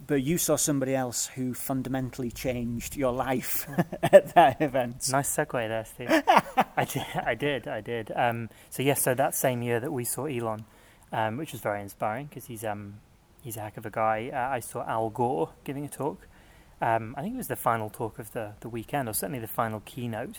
but 0.06 0.22
you 0.22 0.38
saw 0.38 0.56
somebody 0.56 0.94
else 0.94 1.26
who 1.28 1.54
fundamentally 1.54 2.30
changed 2.30 2.96
your 2.96 3.12
life 3.12 3.66
at 4.02 4.34
that 4.34 4.60
event. 4.60 5.08
Nice 5.10 5.34
segue 5.34 5.68
there, 5.68 5.84
Steve. 5.84 6.10
I 6.76 6.84
did, 6.84 7.06
I 7.24 7.34
did, 7.34 7.68
I 7.68 7.80
did. 7.80 8.12
Um, 8.14 8.50
so 8.70 8.82
yes, 8.82 9.02
so 9.02 9.14
that 9.14 9.34
same 9.34 9.62
year 9.62 9.80
that 9.80 9.92
we 9.92 10.04
saw 10.04 10.26
Elon, 10.26 10.64
um, 11.12 11.36
which 11.36 11.52
was 11.52 11.60
very 11.60 11.80
inspiring 11.80 12.26
because 12.26 12.46
he's 12.46 12.64
um, 12.64 13.00
he's 13.42 13.56
a 13.56 13.60
heck 13.60 13.76
of 13.76 13.86
a 13.86 13.90
guy. 13.90 14.30
Uh, 14.32 14.54
I 14.54 14.60
saw 14.60 14.84
Al 14.86 15.10
Gore 15.10 15.50
giving 15.64 15.84
a 15.84 15.88
talk. 15.88 16.26
Um, 16.80 17.14
I 17.16 17.22
think 17.22 17.34
it 17.34 17.38
was 17.38 17.48
the 17.48 17.56
final 17.56 17.88
talk 17.88 18.18
of 18.18 18.32
the 18.32 18.52
the 18.60 18.68
weekend, 18.68 19.08
or 19.08 19.14
certainly 19.14 19.40
the 19.40 19.46
final 19.46 19.80
keynote. 19.84 20.38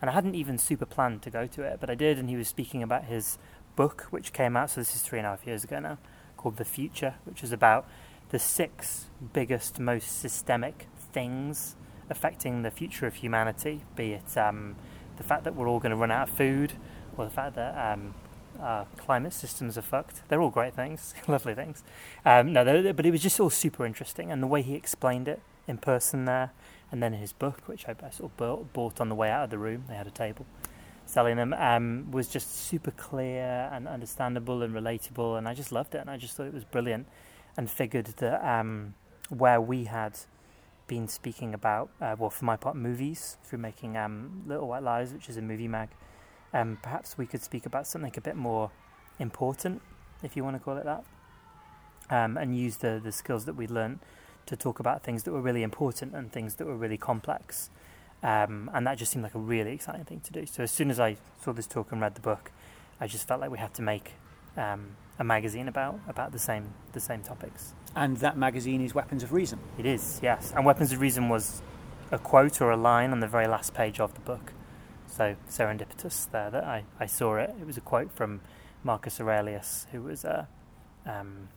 And 0.00 0.10
I 0.10 0.14
hadn't 0.14 0.34
even 0.34 0.58
super 0.58 0.86
planned 0.86 1.22
to 1.22 1.30
go 1.30 1.46
to 1.46 1.62
it, 1.62 1.78
but 1.80 1.88
I 1.88 1.94
did, 1.94 2.18
and 2.18 2.28
he 2.28 2.36
was 2.36 2.48
speaking 2.48 2.82
about 2.82 3.04
his 3.04 3.38
book, 3.76 4.08
which 4.10 4.32
came 4.32 4.56
out. 4.56 4.70
So 4.70 4.80
this 4.80 4.96
is 4.96 5.02
three 5.02 5.20
and 5.20 5.26
a 5.26 5.30
half 5.30 5.46
years 5.46 5.62
ago 5.62 5.78
now, 5.78 5.98
called 6.36 6.56
The 6.56 6.64
Future, 6.64 7.14
which 7.24 7.44
is 7.44 7.52
about 7.52 7.86
the 8.30 8.40
six 8.40 9.06
biggest, 9.32 9.78
most 9.78 10.20
systemic 10.20 10.88
things 11.12 11.76
affecting 12.10 12.62
the 12.62 12.70
future 12.70 13.06
of 13.06 13.16
humanity, 13.16 13.82
be 13.94 14.12
it 14.12 14.36
um, 14.36 14.76
the 15.18 15.22
fact 15.22 15.44
that 15.44 15.54
we're 15.54 15.68
all 15.68 15.78
going 15.78 15.90
to 15.90 15.96
run 15.96 16.10
out 16.10 16.28
of 16.28 16.34
food, 16.34 16.72
or 17.16 17.24
the 17.24 17.30
fact 17.30 17.54
that 17.54 17.92
um, 17.92 18.14
our 18.60 18.86
climate 18.96 19.32
systems 19.32 19.78
are 19.78 19.82
fucked. 19.82 20.22
They're 20.28 20.40
all 20.40 20.50
great 20.50 20.74
things, 20.74 21.14
lovely 21.28 21.54
things. 21.54 21.84
Um, 22.24 22.52
no, 22.52 22.92
but 22.92 23.06
it 23.06 23.10
was 23.10 23.22
just 23.22 23.38
all 23.38 23.50
super 23.50 23.86
interesting, 23.86 24.32
and 24.32 24.42
the 24.42 24.46
way 24.46 24.62
he 24.62 24.74
explained 24.74 25.28
it 25.28 25.40
in 25.66 25.78
person 25.78 26.24
there, 26.24 26.52
and 26.90 27.02
then 27.02 27.14
his 27.14 27.32
book, 27.32 27.62
which 27.66 27.86
I, 27.88 27.94
sort 28.10 28.32
of 28.32 28.36
bought, 28.36 28.72
bought, 28.72 29.00
on 29.00 29.08
the 29.08 29.14
way 29.14 29.30
out 29.30 29.44
of 29.44 29.50
the 29.50 29.58
room. 29.58 29.84
They 29.88 29.94
had 29.94 30.06
a 30.06 30.10
table 30.10 30.46
selling 31.06 31.36
them, 31.36 31.52
um, 31.54 32.10
was 32.10 32.28
just 32.28 32.54
super 32.54 32.90
clear 32.90 33.68
and 33.72 33.88
understandable 33.88 34.62
and 34.62 34.74
relatable, 34.74 35.36
and 35.36 35.48
I 35.48 35.54
just 35.54 35.72
loved 35.72 35.94
it, 35.94 35.98
and 35.98 36.10
I 36.10 36.16
just 36.16 36.36
thought 36.36 36.46
it 36.46 36.54
was 36.54 36.64
brilliant 36.64 37.06
and 37.56 37.70
figured 37.70 38.06
that 38.06 38.42
um, 38.46 38.94
where 39.28 39.60
we 39.60 39.84
had 39.84 40.18
been 40.86 41.08
speaking 41.08 41.54
about, 41.54 41.90
uh, 42.00 42.16
well, 42.18 42.30
for 42.30 42.44
my 42.44 42.56
part, 42.56 42.76
movies 42.76 43.36
through 43.44 43.58
making 43.58 43.96
um, 43.96 44.42
Little 44.46 44.68
White 44.68 44.82
Lies, 44.82 45.12
which 45.12 45.28
is 45.28 45.36
a 45.36 45.42
movie 45.42 45.68
mag, 45.68 45.90
um, 46.54 46.78
perhaps 46.82 47.16
we 47.16 47.26
could 47.26 47.42
speak 47.42 47.66
about 47.66 47.86
something 47.86 48.12
a 48.16 48.20
bit 48.20 48.36
more 48.36 48.70
important, 49.18 49.82
if 50.22 50.36
you 50.36 50.44
want 50.44 50.56
to 50.56 50.60
call 50.60 50.76
it 50.76 50.84
that, 50.84 51.04
um, 52.10 52.36
and 52.36 52.56
use 52.56 52.78
the, 52.78 53.00
the 53.02 53.12
skills 53.12 53.44
that 53.44 53.54
we 53.54 53.66
learned 53.66 53.98
to 54.46 54.56
talk 54.56 54.80
about 54.80 55.02
things 55.02 55.22
that 55.24 55.32
were 55.32 55.40
really 55.40 55.62
important 55.62 56.14
and 56.14 56.32
things 56.32 56.56
that 56.56 56.66
were 56.66 56.76
really 56.76 56.98
complex. 56.98 57.70
Um, 58.22 58.70
and 58.72 58.86
that 58.86 58.98
just 58.98 59.12
seemed 59.12 59.24
like 59.24 59.34
a 59.34 59.38
really 59.38 59.72
exciting 59.72 60.04
thing 60.04 60.20
to 60.20 60.32
do. 60.32 60.46
So 60.46 60.62
as 60.62 60.70
soon 60.70 60.90
as 60.90 61.00
I 61.00 61.16
saw 61.42 61.52
this 61.52 61.66
talk 61.66 61.90
and 61.92 62.00
read 62.00 62.14
the 62.14 62.20
book, 62.20 62.52
I 63.00 63.06
just 63.06 63.26
felt 63.26 63.40
like 63.40 63.50
we 63.50 63.58
had 63.58 63.74
to 63.74 63.82
make 63.82 64.12
um, 64.56 64.96
a 65.18 65.24
magazine 65.24 65.66
about 65.66 65.98
about 66.08 66.32
the 66.32 66.38
same 66.38 66.72
the 66.92 67.00
same 67.00 67.22
topics. 67.22 67.74
And 67.96 68.16
that 68.18 68.36
magazine 68.36 68.80
is 68.80 68.94
Weapons 68.94 69.22
of 69.22 69.32
Reason. 69.32 69.58
It 69.78 69.86
is, 69.86 70.20
yes. 70.22 70.52
And 70.54 70.64
Weapons 70.64 70.92
of 70.92 71.00
Reason 71.00 71.28
was 71.28 71.62
a 72.10 72.18
quote 72.18 72.60
or 72.60 72.70
a 72.70 72.76
line 72.76 73.10
on 73.10 73.20
the 73.20 73.26
very 73.26 73.46
last 73.46 73.74
page 73.74 74.00
of 74.00 74.14
the 74.14 74.20
book. 74.20 74.52
So 75.08 75.36
serendipitous 75.50 76.30
there 76.30 76.50
that 76.50 76.64
I, 76.64 76.84
I 76.98 77.06
saw 77.06 77.36
it. 77.36 77.54
It 77.60 77.66
was 77.66 77.76
a 77.76 77.82
quote 77.82 78.10
from 78.12 78.40
Marcus 78.82 79.20
Aurelius, 79.20 79.86
who 79.92 80.02
was 80.02 80.24
a 80.24 80.48
um, 81.04 81.48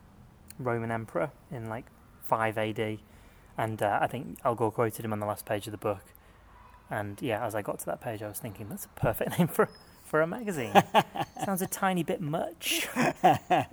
Roman 0.59 0.91
emperor 0.91 1.31
in 1.51 1.69
like 1.69 1.85
5 2.25 2.57
AD. 2.57 2.97
And 3.57 3.81
uh, 3.81 3.99
I 4.01 4.07
think 4.07 4.39
Al 4.43 4.55
Gore 4.55 4.71
quoted 4.71 5.05
him 5.05 5.13
on 5.13 5.19
the 5.19 5.25
last 5.25 5.45
page 5.45 5.65
of 5.67 5.71
the 5.71 5.77
book. 5.77 6.03
And 6.89 7.21
yeah, 7.21 7.45
as 7.45 7.55
I 7.55 7.61
got 7.61 7.79
to 7.79 7.85
that 7.87 8.01
page, 8.01 8.21
I 8.21 8.27
was 8.27 8.39
thinking 8.39 8.67
that's 8.69 8.85
a 8.85 8.89
perfect 8.89 9.37
name 9.39 9.47
for 9.47 9.69
for 10.03 10.21
a 10.21 10.27
magazine. 10.27 10.71
sounds 11.45 11.63
a 11.63 11.67
tiny 11.67 12.03
bit 12.03 12.21
much, 12.21 12.87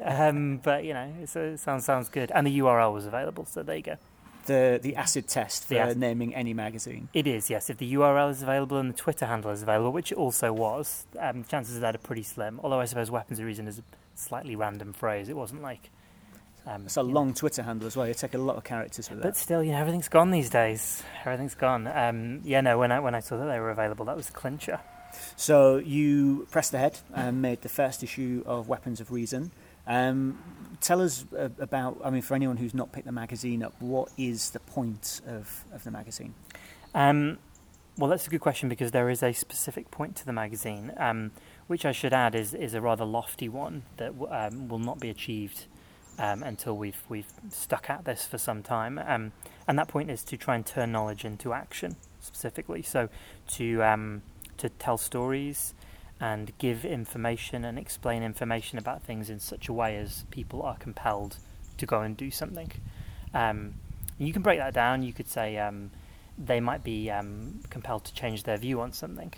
um, 0.02 0.58
but 0.62 0.84
you 0.84 0.94
know, 0.94 1.12
it 1.20 1.28
sounds 1.60 1.84
sounds 1.84 2.08
good. 2.08 2.30
And 2.34 2.46
the 2.46 2.58
URL 2.60 2.92
was 2.94 3.04
available, 3.04 3.44
so 3.44 3.62
there 3.62 3.76
you 3.76 3.82
go. 3.82 3.96
the 4.46 4.80
the 4.82 4.96
acid 4.96 5.28
test 5.28 5.64
for 5.64 5.74
The 5.74 5.88
ac- 5.90 5.98
naming 5.98 6.34
any 6.34 6.54
magazine. 6.54 7.08
It 7.12 7.26
is, 7.26 7.50
yes. 7.50 7.68
If 7.68 7.76
the 7.78 7.92
URL 7.94 8.30
is 8.30 8.42
available 8.42 8.78
and 8.78 8.88
the 8.94 8.96
Twitter 8.96 9.26
handle 9.26 9.50
is 9.50 9.62
available, 9.62 9.92
which 9.92 10.10
it 10.10 10.16
also 10.16 10.52
was, 10.54 11.06
um, 11.20 11.44
chances 11.44 11.74
of 11.76 11.82
that 11.82 11.94
are 11.94 11.98
pretty 11.98 12.22
slim. 12.22 12.60
Although 12.62 12.80
I 12.80 12.86
suppose 12.86 13.10
weapons 13.10 13.38
of 13.38 13.44
reason 13.44 13.68
is 13.68 13.78
a 13.80 13.82
slightly 14.14 14.56
random 14.56 14.92
phrase. 14.94 15.28
It 15.28 15.36
wasn't 15.36 15.60
like. 15.62 15.90
Um, 16.66 16.84
It's 16.84 16.96
a 16.96 17.00
you 17.00 17.08
know, 17.08 17.12
long 17.14 17.34
Twitter 17.34 17.62
handle 17.62 17.86
as 17.86 17.96
well. 17.96 18.06
You 18.06 18.14
take 18.14 18.34
a 18.34 18.38
lot 18.38 18.56
of 18.56 18.64
characters 18.64 19.08
for 19.08 19.14
that. 19.16 19.22
But 19.22 19.36
still, 19.36 19.62
you 19.62 19.72
know, 19.72 19.78
everything's 19.78 20.08
gone 20.08 20.30
these 20.30 20.50
days. 20.50 21.02
Everything's 21.24 21.54
gone. 21.54 21.86
Um, 21.88 22.40
yeah, 22.44 22.60
no. 22.60 22.78
When 22.78 22.92
I 22.92 23.00
when 23.00 23.14
I 23.14 23.20
saw 23.20 23.36
that 23.38 23.46
they 23.46 23.58
were 23.58 23.70
available, 23.70 24.04
that 24.06 24.16
was 24.16 24.28
a 24.28 24.32
clincher. 24.32 24.80
So 25.36 25.76
you 25.76 26.46
pressed 26.50 26.72
ahead 26.72 26.98
and 27.14 27.42
made 27.42 27.62
the 27.62 27.68
first 27.68 28.02
issue 28.02 28.42
of 28.46 28.68
Weapons 28.68 29.00
of 29.00 29.10
Reason. 29.10 29.50
Um, 29.86 30.38
tell 30.80 31.02
us 31.02 31.26
about, 31.58 32.00
I 32.04 32.10
mean, 32.10 32.22
for 32.22 32.34
anyone 32.34 32.56
who's 32.56 32.72
not 32.72 32.92
picked 32.92 33.06
the 33.06 33.12
magazine 33.12 33.62
up, 33.62 33.74
what 33.80 34.10
is 34.16 34.50
the 34.50 34.60
point 34.60 35.20
of, 35.26 35.64
of 35.72 35.84
the 35.84 35.90
magazine? 35.90 36.34
Um, 36.94 37.38
well, 37.98 38.08
that's 38.08 38.26
a 38.26 38.30
good 38.30 38.40
question 38.40 38.68
because 38.68 38.92
there 38.92 39.10
is 39.10 39.22
a 39.22 39.32
specific 39.32 39.90
point 39.90 40.16
to 40.16 40.24
the 40.24 40.32
magazine, 40.32 40.92
um, 40.96 41.32
which 41.66 41.84
I 41.84 41.92
should 41.92 42.14
add 42.14 42.34
is, 42.34 42.54
is 42.54 42.72
a 42.72 42.80
rather 42.80 43.04
lofty 43.04 43.48
one 43.48 43.82
that 43.98 44.18
w- 44.18 44.32
um, 44.32 44.68
will 44.68 44.78
not 44.78 44.98
be 44.98 45.10
achieved 45.10 45.66
um, 46.18 46.42
until 46.42 46.76
we've 46.76 47.02
we've 47.08 47.32
stuck 47.50 47.88
at 47.90 48.04
this 48.04 48.24
for 48.24 48.38
some 48.38 48.62
time. 48.62 48.98
Um, 48.98 49.32
and 49.66 49.78
that 49.78 49.88
point 49.88 50.10
is 50.10 50.22
to 50.24 50.36
try 50.36 50.56
and 50.56 50.66
turn 50.66 50.92
knowledge 50.92 51.24
into 51.24 51.52
action, 51.52 51.96
specifically. 52.20 52.82
So 52.82 53.08
to 53.52 53.82
um, 53.82 54.22
to 54.58 54.68
tell 54.68 54.98
stories 54.98 55.74
and 56.20 56.52
give 56.58 56.84
information 56.84 57.64
and 57.64 57.78
explain 57.78 58.22
information 58.22 58.78
about 58.78 59.02
things 59.02 59.28
in 59.28 59.40
such 59.40 59.68
a 59.68 59.72
way 59.72 59.96
as 59.96 60.24
people 60.30 60.62
are 60.62 60.76
compelled 60.76 61.38
to 61.78 61.86
go 61.86 62.00
and 62.00 62.16
do 62.16 62.30
something. 62.30 62.70
Um, 63.34 63.74
you 64.18 64.32
can 64.32 64.42
break 64.42 64.58
that 64.58 64.74
down. 64.74 65.02
You 65.02 65.12
could 65.12 65.28
say. 65.28 65.58
Um, 65.58 65.90
they 66.38 66.60
might 66.60 66.82
be 66.82 67.10
um, 67.10 67.60
compelled 67.68 68.04
to 68.04 68.14
change 68.14 68.44
their 68.44 68.56
view 68.56 68.80
on 68.80 68.90
something, 68.92 69.32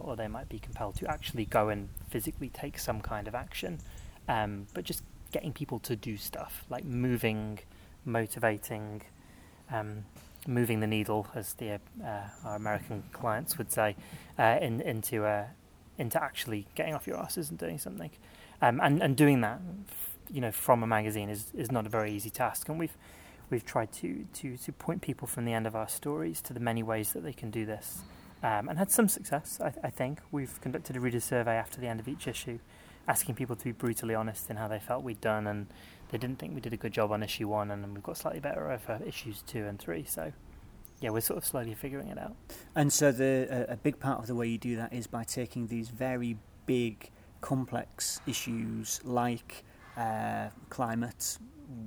or 0.00 0.16
they 0.16 0.28
might 0.28 0.50
be 0.50 0.58
compelled 0.58 0.94
to 0.96 1.10
actually 1.10 1.46
go 1.46 1.70
and 1.70 1.88
physically 2.10 2.50
take 2.50 2.78
some 2.78 3.00
kind 3.00 3.26
of 3.26 3.34
action. 3.34 3.80
But 4.26 4.84
just 4.84 5.02
getting 5.36 5.52
people 5.52 5.78
to 5.80 5.94
do 5.94 6.16
stuff 6.16 6.64
like 6.70 6.84
moving, 6.84 7.58
motivating, 8.04 9.02
um, 9.70 10.04
moving 10.46 10.80
the 10.80 10.86
needle, 10.86 11.26
as 11.34 11.52
the 11.54 11.68
uh, 11.72 11.78
our 12.46 12.56
American 12.56 13.02
clients 13.12 13.58
would 13.58 13.70
say, 13.70 13.96
uh, 14.38 14.58
in, 14.62 14.80
into 14.80 15.24
uh, 15.24 15.44
into 15.98 16.22
actually 16.22 16.66
getting 16.74 16.94
off 16.94 17.06
your 17.06 17.18
asses 17.18 17.50
and 17.50 17.58
doing 17.58 17.78
something, 17.78 18.10
um, 18.62 18.80
and 18.82 19.02
and 19.02 19.14
doing 19.14 19.42
that, 19.42 19.60
you 20.30 20.40
know, 20.40 20.52
from 20.52 20.82
a 20.82 20.86
magazine 20.86 21.28
is 21.28 21.52
is 21.54 21.70
not 21.70 21.84
a 21.84 21.90
very 21.90 22.10
easy 22.12 22.30
task, 22.30 22.68
and 22.70 22.78
we've 22.78 22.96
we've 23.50 23.64
tried 23.64 23.92
to, 23.92 24.26
to, 24.34 24.56
to 24.56 24.72
point 24.72 25.00
people 25.02 25.28
from 25.28 25.44
the 25.44 25.52
end 25.52 25.66
of 25.66 25.76
our 25.76 25.88
stories 25.88 26.40
to 26.40 26.52
the 26.52 26.60
many 26.60 26.82
ways 26.82 27.12
that 27.12 27.22
they 27.22 27.32
can 27.32 27.50
do 27.50 27.64
this. 27.64 28.00
Um, 28.42 28.68
and 28.68 28.76
had 28.76 28.90
some 28.90 29.08
success, 29.08 29.60
I, 29.60 29.72
I 29.84 29.90
think. 29.90 30.18
We've 30.32 30.60
conducted 30.60 30.96
a 30.96 31.00
reader 31.00 31.20
survey 31.20 31.54
after 31.54 31.80
the 31.80 31.86
end 31.86 32.00
of 32.00 32.08
each 32.08 32.26
issue, 32.26 32.58
asking 33.08 33.34
people 33.34 33.56
to 33.56 33.64
be 33.64 33.72
brutally 33.72 34.14
honest 34.14 34.50
in 34.50 34.56
how 34.56 34.68
they 34.68 34.78
felt 34.78 35.02
we'd 35.04 35.20
done, 35.20 35.46
and 35.46 35.66
they 36.10 36.18
didn't 36.18 36.38
think 36.38 36.54
we 36.54 36.60
did 36.60 36.72
a 36.72 36.76
good 36.76 36.92
job 36.92 37.12
on 37.12 37.22
issue 37.22 37.48
one, 37.48 37.70
and 37.70 37.94
we've 37.94 38.02
got 38.02 38.16
slightly 38.16 38.40
better 38.40 38.70
over 38.70 39.00
issues 39.06 39.42
two 39.42 39.64
and 39.64 39.78
three. 39.78 40.04
So, 40.04 40.32
yeah, 41.00 41.10
we're 41.10 41.20
sort 41.20 41.38
of 41.38 41.44
slowly 41.44 41.74
figuring 41.74 42.08
it 42.08 42.18
out. 42.18 42.34
And 42.74 42.92
so 42.92 43.12
the 43.12 43.66
a, 43.68 43.72
a 43.74 43.76
big 43.76 44.00
part 44.00 44.18
of 44.20 44.26
the 44.26 44.34
way 44.34 44.48
you 44.48 44.58
do 44.58 44.76
that 44.76 44.92
is 44.92 45.06
by 45.06 45.24
taking 45.24 45.66
these 45.66 45.88
very 45.88 46.36
big, 46.66 47.10
complex 47.40 48.20
issues 48.26 49.00
like 49.04 49.64
uh, 49.96 50.48
climate, 50.68 51.38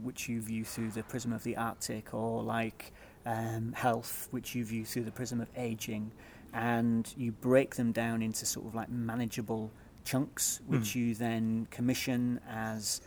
which 0.04 0.30
you 0.30 0.42
view 0.42 0.64
through 0.64 0.92
the 0.92 1.04
prism 1.04 1.34
of 1.34 1.44
the 1.44 1.58
Arctic, 1.58 2.14
or 2.14 2.44
like 2.44 2.94
um, 3.26 3.74
health, 3.74 4.28
which 4.32 4.56
you 4.56 4.64
view 4.64 4.86
through 4.86 5.04
the 5.04 5.12
prism 5.12 5.42
of 5.42 5.50
aging, 5.58 6.12
and 6.54 7.14
you 7.18 7.32
break 7.32 7.76
them 7.76 7.92
down 7.92 8.22
into 8.22 8.46
sort 8.46 8.66
of 8.68 8.76
like 8.76 8.90
manageable 8.90 9.72
chunks, 10.06 10.62
which 10.68 10.92
Mm. 10.92 10.96
you 10.96 11.16
then 11.16 11.68
commission 11.72 12.40
as 12.50 13.02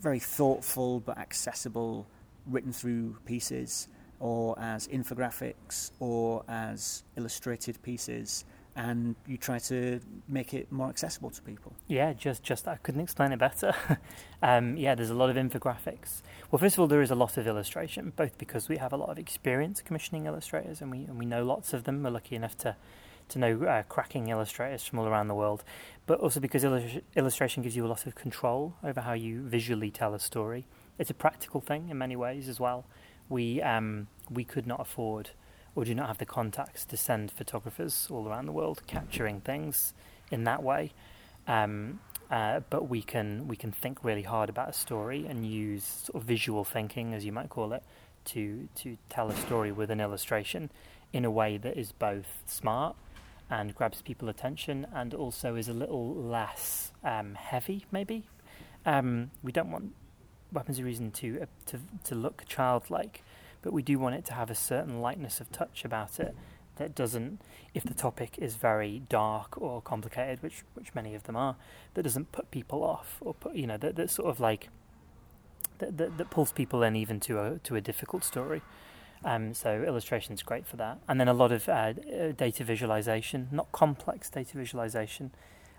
very 0.00 0.18
thoughtful 0.20 1.00
but 1.00 1.18
accessible, 1.18 2.06
written 2.46 2.72
through 2.72 3.16
pieces, 3.26 3.88
or 4.18 4.58
as 4.58 4.86
infographics, 4.88 5.90
or 6.00 6.44
as 6.48 7.04
illustrated 7.16 7.80
pieces, 7.82 8.44
and 8.76 9.16
you 9.26 9.36
try 9.36 9.58
to 9.58 10.00
make 10.28 10.54
it 10.54 10.70
more 10.70 10.88
accessible 10.88 11.28
to 11.30 11.42
people. 11.42 11.72
Yeah, 11.86 12.12
just 12.12 12.42
just 12.42 12.66
I 12.68 12.76
couldn't 12.76 13.00
explain 13.00 13.32
it 13.32 13.38
better. 13.38 13.74
um, 14.42 14.76
yeah, 14.76 14.94
there's 14.94 15.10
a 15.10 15.14
lot 15.14 15.28
of 15.30 15.36
infographics. 15.36 16.22
Well, 16.50 16.58
first 16.58 16.76
of 16.76 16.80
all, 16.80 16.86
there 16.86 17.02
is 17.02 17.10
a 17.10 17.14
lot 17.14 17.36
of 17.36 17.46
illustration, 17.46 18.12
both 18.16 18.38
because 18.38 18.68
we 18.68 18.76
have 18.78 18.92
a 18.92 18.96
lot 18.96 19.10
of 19.10 19.18
experience 19.18 19.82
commissioning 19.82 20.26
illustrators, 20.26 20.80
and 20.80 20.90
we 20.90 20.98
and 21.04 21.18
we 21.18 21.26
know 21.26 21.42
lots 21.44 21.72
of 21.72 21.84
them. 21.84 22.02
We're 22.02 22.10
lucky 22.10 22.36
enough 22.36 22.56
to 22.58 22.76
to 23.30 23.38
know 23.38 23.64
uh, 23.64 23.82
cracking 23.84 24.28
illustrators 24.28 24.84
from 24.84 24.98
all 24.98 25.06
around 25.06 25.28
the 25.28 25.34
world, 25.34 25.64
but 26.06 26.20
also 26.20 26.40
because 26.40 26.64
illus- 26.64 26.98
illustration 27.16 27.62
gives 27.62 27.76
you 27.76 27.86
a 27.86 27.88
lot 27.88 28.06
of 28.06 28.14
control 28.14 28.74
over 28.84 29.00
how 29.00 29.12
you 29.12 29.42
visually 29.42 29.90
tell 29.90 30.14
a 30.14 30.20
story. 30.20 30.66
It's 30.98 31.10
a 31.10 31.14
practical 31.14 31.60
thing 31.60 31.88
in 31.88 31.98
many 31.98 32.16
ways 32.16 32.48
as 32.48 32.60
well. 32.60 32.84
We 33.28 33.62
um, 33.62 34.08
we 34.28 34.44
could 34.44 34.66
not 34.66 34.80
afford 34.80 35.30
or 35.74 35.84
do 35.84 35.94
not 35.94 36.08
have 36.08 36.18
the 36.18 36.26
contacts 36.26 36.84
to 36.84 36.96
send 36.96 37.30
photographers 37.30 38.08
all 38.10 38.28
around 38.28 38.46
the 38.46 38.52
world 38.52 38.82
capturing 38.86 39.40
things 39.40 39.94
in 40.30 40.44
that 40.44 40.62
way. 40.62 40.92
Um, 41.46 42.00
uh, 42.30 42.60
but 42.70 42.88
we 42.88 43.02
can 43.02 43.48
we 43.48 43.56
can 43.56 43.72
think 43.72 44.04
really 44.04 44.22
hard 44.22 44.48
about 44.48 44.68
a 44.68 44.72
story 44.72 45.26
and 45.26 45.44
use 45.44 45.84
sort 46.04 46.22
of 46.22 46.28
visual 46.28 46.64
thinking, 46.64 47.12
as 47.12 47.24
you 47.24 47.32
might 47.32 47.48
call 47.48 47.72
it, 47.72 47.82
to 48.26 48.68
to 48.76 48.96
tell 49.08 49.30
a 49.30 49.36
story 49.36 49.72
with 49.72 49.90
an 49.90 50.00
illustration 50.00 50.70
in 51.12 51.24
a 51.24 51.30
way 51.30 51.56
that 51.56 51.76
is 51.76 51.92
both 51.92 52.26
smart 52.46 52.94
and 53.50 53.74
grabs 53.74 54.00
people 54.00 54.28
attention 54.28 54.86
and 54.94 55.12
also 55.12 55.56
is 55.56 55.68
a 55.68 55.72
little 55.72 56.14
less 56.14 56.92
um, 57.02 57.34
heavy. 57.34 57.84
Maybe 57.90 58.28
um, 58.86 59.30
we 59.42 59.52
don't 59.52 59.70
want 59.70 59.92
weapons 60.52 60.78
of 60.78 60.84
reason 60.84 61.10
to 61.10 61.42
uh, 61.42 61.46
to 61.66 61.80
to 62.04 62.14
look 62.14 62.44
childlike, 62.46 63.22
but 63.62 63.72
we 63.72 63.82
do 63.82 63.98
want 63.98 64.14
it 64.14 64.24
to 64.26 64.34
have 64.34 64.50
a 64.50 64.54
certain 64.54 65.00
lightness 65.00 65.40
of 65.40 65.50
touch 65.52 65.84
about 65.84 66.20
it 66.20 66.34
that 66.76 66.94
doesn't, 66.94 67.42
if 67.74 67.84
the 67.84 67.92
topic 67.92 68.36
is 68.38 68.56
very 68.56 69.02
dark 69.08 69.60
or 69.60 69.82
complicated, 69.82 70.42
which 70.42 70.64
which 70.74 70.94
many 70.94 71.14
of 71.14 71.24
them 71.24 71.36
are, 71.36 71.56
that 71.94 72.02
doesn't 72.02 72.32
put 72.32 72.50
people 72.50 72.82
off 72.82 73.18
or 73.20 73.34
put 73.34 73.54
you 73.54 73.66
know 73.66 73.76
that 73.76 73.96
that 73.96 74.10
sort 74.10 74.28
of 74.28 74.40
like 74.40 74.70
that 75.78 75.98
that, 75.98 76.18
that 76.18 76.30
pulls 76.30 76.52
people 76.52 76.82
in 76.82 76.96
even 76.96 77.20
to 77.20 77.38
a 77.38 77.58
to 77.64 77.76
a 77.76 77.80
difficult 77.80 78.24
story. 78.24 78.62
Um, 79.22 79.52
so 79.52 79.82
illustration's 79.86 80.42
great 80.42 80.66
for 80.66 80.76
that, 80.76 80.98
and 81.06 81.20
then 81.20 81.28
a 81.28 81.34
lot 81.34 81.52
of 81.52 81.68
uh, 81.68 81.72
uh, 81.72 82.32
data 82.32 82.64
visualization, 82.64 83.48
not 83.50 83.70
complex 83.70 84.30
data 84.30 84.56
visualization. 84.56 85.30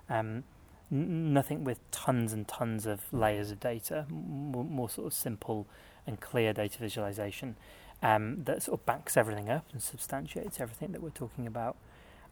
Um, 0.10 0.44
n- 0.92 1.34
nothing 1.34 1.64
with 1.64 1.80
tons 1.90 2.34
and 2.34 2.48
tons 2.48 2.86
of 2.86 3.12
layers 3.12 3.50
of 3.50 3.60
data, 3.60 4.06
m- 4.10 4.52
more, 4.52 4.64
more 4.64 4.90
sort 4.90 5.08
of 5.08 5.14
simple 5.14 5.66
and 6.06 6.20
clear 6.20 6.54
data 6.54 6.78
visualization 6.78 7.56
um, 8.04 8.44
that 8.46 8.64
sort 8.64 8.80
of 8.80 8.86
backs 8.86 9.18
everything 9.18 9.50
up 9.50 9.66
and 9.72 9.82
substantiates 9.82 10.60
everything 10.60 10.92
that 10.92 11.02
we're 11.02 11.10
talking 11.10 11.48
about, 11.48 11.76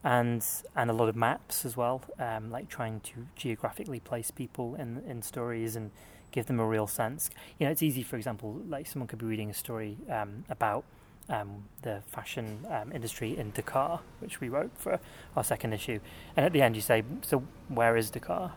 and 0.04 0.44
and 0.76 0.90
a 0.90 0.92
lot 0.92 1.08
of 1.08 1.16
maps 1.16 1.64
as 1.64 1.76
well, 1.76 2.02
um, 2.18 2.50
like 2.50 2.68
trying 2.68 3.00
to 3.00 3.26
geographically 3.36 4.00
place 4.00 4.30
people 4.30 4.74
in 4.76 5.02
in 5.06 5.22
stories 5.22 5.76
and 5.76 5.90
give 6.30 6.46
them 6.46 6.60
a 6.60 6.66
real 6.66 6.86
sense. 6.86 7.30
You 7.58 7.66
know, 7.66 7.72
it's 7.72 7.82
easy, 7.82 8.02
for 8.04 8.16
example, 8.16 8.62
like 8.68 8.86
someone 8.86 9.08
could 9.08 9.18
be 9.18 9.26
reading 9.26 9.50
a 9.50 9.54
story 9.54 9.96
um, 10.08 10.44
about. 10.48 10.84
Um, 11.30 11.64
the 11.82 12.02
fashion 12.08 12.66
um, 12.68 12.90
industry 12.92 13.38
in 13.38 13.52
Dakar, 13.52 14.00
which 14.18 14.40
we 14.40 14.48
wrote 14.48 14.72
for 14.76 14.98
our 15.36 15.44
second 15.44 15.72
issue, 15.72 16.00
and 16.36 16.44
at 16.44 16.52
the 16.52 16.60
end 16.60 16.74
you 16.74 16.82
say, 16.82 17.04
"So 17.22 17.44
where 17.68 17.96
is 17.96 18.10
Dakar?" 18.10 18.52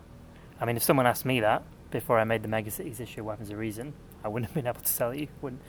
I 0.59 0.65
mean, 0.65 0.75
if 0.75 0.83
someone 0.83 1.05
asked 1.05 1.25
me 1.25 1.39
that 1.41 1.61
before 1.91 2.17
I 2.17 2.23
made 2.23 2.41
the 2.41 2.49
Megacities 2.49 2.99
issue, 2.99 3.23
Weapons 3.23 3.51
of 3.51 3.59
Reason, 3.59 3.93
I 4.23 4.27
wouldn't 4.27 4.49
have 4.49 4.55
been 4.55 4.67
able 4.67 4.81
to 4.81 4.97
tell 4.97 5.13
you. 5.13 5.27
Wouldn't. 5.41 5.61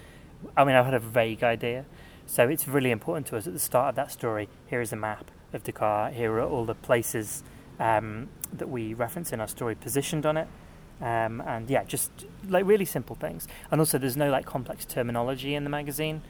I 0.57 0.65
mean, 0.65 0.77
I 0.77 0.83
had 0.83 0.95
a 0.95 0.99
vague 0.99 1.45
idea. 1.45 1.85
So 2.27 2.49
it's 2.49 2.67
really 2.67 2.91
important 2.91 3.27
to 3.29 3.37
us 3.37 3.47
at 3.47 3.53
the 3.53 3.59
start 3.59 3.91
of 3.91 3.97
that 3.97 4.11
story. 4.11 4.49
Here 4.67 4.81
is 4.81 4.93
a 4.93 4.97
map 4.97 5.31
of 5.53 5.63
Dakar. 5.63 6.11
Here 6.11 6.33
are 6.33 6.43
all 6.43 6.65
the 6.65 6.75
places 6.75 7.43
um, 7.79 8.29
that 8.53 8.69
we 8.69 8.95
reference 8.95 9.33
in 9.33 9.41
our 9.41 9.49
story 9.49 9.75
positioned 9.75 10.25
on 10.25 10.37
it. 10.37 10.49
Um, 11.01 11.43
and 11.43 11.69
yeah, 11.69 11.85
just 11.85 12.11
like 12.49 12.65
really 12.67 12.85
simple 12.85 13.17
things. 13.17 13.47
And 13.71 13.81
also, 13.81 13.99
there's 13.99 14.17
no 14.17 14.31
like 14.31 14.47
complex 14.47 14.85
terminology 14.85 15.55
in 15.55 15.65
the 15.65 15.71
magazine. 15.71 16.23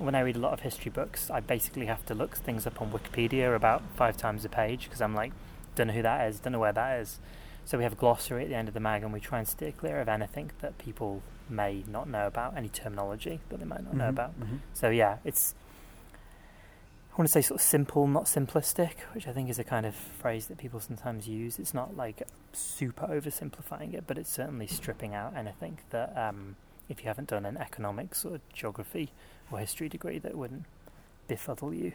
When 0.00 0.14
I 0.14 0.20
read 0.20 0.36
a 0.36 0.38
lot 0.40 0.52
of 0.54 0.60
history 0.60 0.90
books, 0.90 1.30
I 1.30 1.40
basically 1.40 1.86
have 1.86 2.04
to 2.06 2.14
look 2.14 2.34
things 2.36 2.66
up 2.66 2.80
on 2.80 2.90
Wikipedia 2.90 3.54
about 3.54 3.82
five 3.96 4.16
times 4.16 4.44
a 4.44 4.48
page 4.48 4.84
because 4.84 5.02
I'm 5.02 5.14
like, 5.14 5.32
don't 5.76 5.88
know 5.88 5.92
who 5.92 6.02
that 6.02 6.26
is, 6.28 6.40
don't 6.40 6.52
know 6.54 6.58
where 6.58 6.72
that 6.72 7.00
is. 7.00 7.18
So 7.66 7.76
we 7.76 7.84
have 7.84 7.92
a 7.92 7.96
glossary 7.96 8.44
at 8.44 8.48
the 8.48 8.54
end 8.56 8.66
of 8.68 8.74
the 8.74 8.80
mag, 8.80 9.02
and 9.02 9.12
we 9.12 9.20
try 9.20 9.38
and 9.38 9.46
steer 9.46 9.72
clear 9.72 10.00
of 10.00 10.08
anything 10.08 10.50
that 10.60 10.78
people 10.78 11.22
may 11.50 11.84
not 11.86 12.08
know 12.08 12.26
about, 12.26 12.56
any 12.56 12.68
terminology 12.68 13.40
that 13.50 13.58
they 13.58 13.66
might 13.66 13.84
not 13.84 13.94
know 13.94 14.04
Mhm, 14.06 14.08
about. 14.08 14.40
mhm. 14.40 14.58
So 14.72 14.88
yeah, 14.88 15.18
it's 15.24 15.54
I 17.12 17.16
want 17.20 17.28
to 17.28 17.32
say 17.32 17.42
sort 17.42 17.60
of 17.60 17.66
simple, 17.66 18.06
not 18.06 18.24
simplistic, 18.24 19.00
which 19.12 19.28
I 19.28 19.32
think 19.32 19.50
is 19.50 19.58
a 19.58 19.64
kind 19.64 19.84
of 19.84 19.94
phrase 19.94 20.46
that 20.46 20.56
people 20.56 20.80
sometimes 20.80 21.28
use. 21.28 21.58
It's 21.58 21.74
not 21.74 21.94
like 21.96 22.22
super 22.54 23.06
oversimplifying 23.06 23.92
it, 23.92 24.04
but 24.06 24.16
it's 24.16 24.30
certainly 24.30 24.66
stripping 24.66 25.14
out 25.14 25.36
anything 25.36 25.78
that 25.90 26.16
um, 26.16 26.56
if 26.90 27.00
you 27.00 27.06
haven't 27.06 27.28
done 27.28 27.46
an 27.46 27.56
economics 27.56 28.24
or 28.24 28.40
geography 28.52 29.12
or 29.50 29.58
history 29.58 29.88
degree 29.88 30.18
that 30.18 30.36
wouldn't 30.36 30.64
befuddle 31.28 31.72
you. 31.72 31.92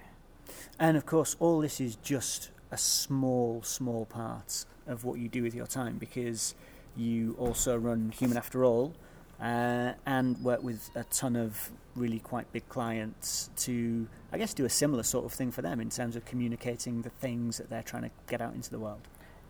And 0.80 0.96
of 0.98 1.06
course, 1.06 1.36
all 1.40 1.60
this 1.60 1.80
is 1.82 1.98
just 1.98 2.50
a 2.72 2.78
small, 2.78 3.62
small 3.62 4.06
part 4.06 4.66
of 4.88 5.04
what 5.04 5.20
you 5.20 5.28
do 5.28 5.44
with 5.44 5.54
your 5.54 5.68
time 5.68 5.98
because 5.98 6.56
you 6.96 7.36
also 7.38 7.78
run 7.78 8.12
Human 8.18 8.38
After 8.38 8.64
All 8.64 8.94
uh, 9.42 9.94
and 10.06 10.38
work 10.44 10.64
with 10.64 10.90
a 10.96 11.04
ton 11.06 11.36
of 11.36 11.72
really 11.96 12.20
quite 12.20 12.52
big 12.54 12.68
clients 12.70 13.50
to, 13.58 14.08
I 14.32 14.38
guess, 14.38 14.54
do 14.54 14.66
a 14.66 14.70
similar 14.70 15.04
sort 15.04 15.26
of 15.26 15.34
thing 15.34 15.52
for 15.52 15.62
them 15.62 15.80
in 15.80 15.90
terms 15.90 16.16
of 16.16 16.26
communicating 16.26 17.02
the 17.02 17.10
things 17.10 17.58
that 17.58 17.70
they're 17.70 17.84
trying 17.84 18.04
to 18.04 18.12
get 18.28 18.42
out 18.42 18.54
into 18.54 18.70
the 18.70 18.80
world. 18.80 19.02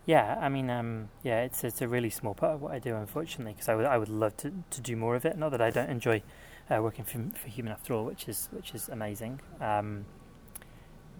Yeah, 0.06 0.38
I 0.40 0.50
mean, 0.50 0.70
um, 0.70 1.10
yeah, 1.24 1.42
it's 1.42 1.64
it's 1.64 1.82
a 1.82 1.88
really 1.88 2.12
small 2.12 2.36
part 2.36 2.54
of 2.54 2.62
what 2.62 2.74
I 2.74 2.80
do, 2.80 2.96
unfortunately, 2.96 3.54
because 3.54 3.70
I 3.70 3.76
would 3.76 3.86
I 3.86 3.98
would 3.98 4.10
love 4.10 4.38
to, 4.38 4.54
to 4.70 4.82
do 4.82 4.96
more 4.96 5.16
of 5.16 5.26
it. 5.26 5.38
Not 5.38 5.50
that 5.50 5.62
I 5.62 5.72
don't 5.72 5.90
enjoy 5.90 6.22
uh, 6.70 6.82
working 6.82 7.06
for, 7.06 7.38
for 7.38 7.50
Human 7.50 7.72
After 7.72 7.94
All, 7.94 8.06
which 8.06 8.30
is 8.30 8.50
which 8.52 8.76
is 8.76 8.88
amazing. 8.88 9.42
Um, 9.60 10.06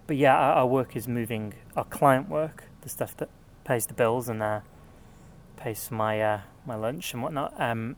but 0.06 0.16
yeah, 0.16 0.36
our, 0.36 0.52
our, 0.52 0.66
work 0.66 0.94
is 0.94 1.08
moving. 1.08 1.54
Our 1.76 1.84
client 1.84 2.28
work, 2.28 2.64
the 2.82 2.88
stuff 2.88 3.16
that 3.16 3.28
pays 3.64 3.86
the 3.86 3.94
bills 3.94 4.28
and 4.28 4.40
uh, 4.40 4.60
pays 5.56 5.88
for 5.88 5.94
my 5.94 6.20
uh, 6.20 6.40
my 6.64 6.76
lunch 6.76 7.12
and 7.12 7.24
whatnot, 7.24 7.60
um, 7.60 7.96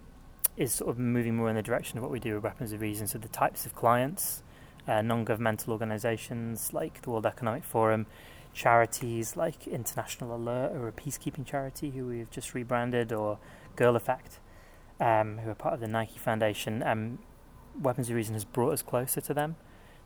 is 0.57 0.73
sort 0.73 0.88
of 0.88 0.99
moving 0.99 1.37
more 1.37 1.50
in 1.50 1.57
the 1.57 1.62
direction 1.62 1.99
of 1.99 2.02
what 2.02 2.11
we 2.11 2.18
do 2.18 2.35
with 2.35 2.45
Weapons 2.45 2.73
of 2.73 2.80
Reason. 2.80 3.07
So 3.07 3.18
the 3.18 3.28
types 3.28 3.66
of 3.66 3.75
clients, 3.75 4.42
uh, 4.87 5.02
non-governmental 5.02 5.71
organisations 5.71 6.73
like 6.73 7.02
the 7.02 7.11
World 7.11 7.26
Economic 7.26 7.64
Forum, 7.64 8.07
charities 8.59 9.37
like 9.37 9.69
International 9.69 10.35
Alert, 10.35 10.73
or 10.73 10.88
a 10.88 10.93
peacekeeping 10.93 11.47
charity 11.47 11.91
who 11.91 12.07
we've 12.07 12.31
just 12.31 12.55
rebranded, 12.55 13.12
or 13.12 13.38
Girl 13.77 13.95
Effect, 13.95 14.41
um, 15.00 15.38
who 15.38 15.50
are 15.50 15.55
part 15.55 15.75
of 15.75 15.81
the 15.81 15.87
Nike 15.87 16.19
Foundation. 16.19 16.83
Um, 16.83 17.21
Weapons 17.81 18.11
of 18.11 18.17
Reason 18.17 18.35
has 18.35 18.45
brought 18.45 18.73
us 18.73 18.83
closer 18.83 19.21
to 19.21 19.33
them. 19.33 19.55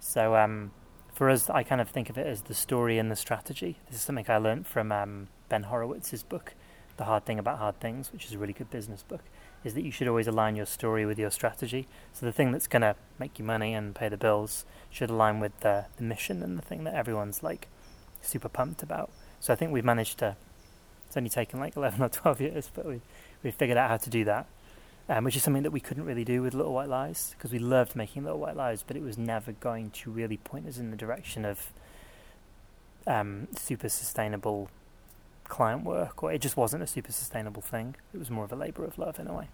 So 0.00 0.36
um, 0.36 0.72
for 1.14 1.30
us, 1.30 1.48
I 1.48 1.62
kind 1.62 1.80
of 1.80 1.88
think 1.88 2.10
of 2.10 2.18
it 2.18 2.26
as 2.26 2.42
the 2.42 2.52
story 2.54 2.98
and 2.98 3.10
the 3.10 3.16
strategy. 3.16 3.78
This 3.86 3.96
is 3.96 4.02
something 4.02 4.26
I 4.28 4.36
learned 4.36 4.66
from 4.66 4.92
um, 4.92 5.28
Ben 5.48 5.64
Horowitz's 5.64 6.22
book, 6.22 6.52
The 6.98 7.04
Hard 7.04 7.24
Thing 7.24 7.38
About 7.38 7.58
Hard 7.58 7.80
Things, 7.80 8.12
which 8.12 8.26
is 8.26 8.34
a 8.34 8.38
really 8.38 8.52
good 8.52 8.70
business 8.70 9.02
book 9.02 9.22
is 9.64 9.74
that 9.74 9.84
you 9.84 9.92
should 9.92 10.08
always 10.08 10.26
align 10.26 10.56
your 10.56 10.66
story 10.66 11.06
with 11.06 11.20
your 11.20 11.30
strategy. 11.30 11.86
So 12.12 12.26
the 12.26 12.32
thing 12.32 12.50
that's 12.50 12.66
going 12.66 12.82
to 12.82 12.96
make 13.20 13.38
you 13.38 13.44
money 13.44 13.74
and 13.74 13.94
pay 13.94 14.08
the 14.08 14.16
bills 14.16 14.64
should 14.90 15.08
align 15.08 15.38
with 15.38 15.60
the, 15.60 15.86
the 15.98 16.02
mission 16.02 16.42
and 16.42 16.58
the 16.58 16.62
thing 16.62 16.82
that 16.82 16.94
everyone's 16.94 17.44
like 17.44 17.68
super 18.22 18.48
pumped 18.48 18.82
about. 18.82 19.10
So 19.40 19.52
I 19.52 19.56
think 19.56 19.72
we've 19.72 19.84
managed 19.84 20.18
to. 20.18 20.36
It's 21.06 21.16
only 21.16 21.30
taken 21.30 21.60
like 21.60 21.76
11 21.76 22.02
or 22.02 22.08
12 22.08 22.40
years, 22.40 22.70
but 22.72 22.86
we 22.86 23.00
we've 23.42 23.54
figured 23.54 23.78
out 23.78 23.90
how 23.90 23.96
to 23.96 24.10
do 24.10 24.24
that, 24.24 24.46
um, 25.08 25.24
which 25.24 25.36
is 25.36 25.42
something 25.42 25.62
that 25.64 25.72
we 25.72 25.80
couldn't 25.80 26.04
really 26.04 26.24
do 26.24 26.42
with 26.42 26.54
Little 26.54 26.72
White 26.72 26.88
Lies 26.88 27.34
because 27.36 27.52
we 27.52 27.58
loved 27.58 27.96
making 27.96 28.24
Little 28.24 28.38
White 28.38 28.56
Lies, 28.56 28.82
but 28.82 28.96
it 28.96 29.02
was 29.02 29.18
never 29.18 29.52
going 29.52 29.90
to 29.90 30.10
really 30.10 30.36
point 30.36 30.66
us 30.66 30.78
in 30.78 30.90
the 30.90 30.96
direction 30.96 31.44
of 31.44 31.72
um, 33.06 33.48
super 33.56 33.88
sustainable 33.88 34.70
client 35.44 35.84
work, 35.84 36.22
or 36.22 36.32
it 36.32 36.40
just 36.40 36.56
wasn't 36.56 36.82
a 36.82 36.86
super 36.86 37.12
sustainable 37.12 37.62
thing. 37.62 37.96
It 38.14 38.18
was 38.18 38.30
more 38.30 38.44
of 38.44 38.52
a 38.52 38.56
labour 38.56 38.84
of 38.84 38.96
love 38.98 39.18
in 39.18 39.26
a 39.26 39.34
way. 39.34 39.48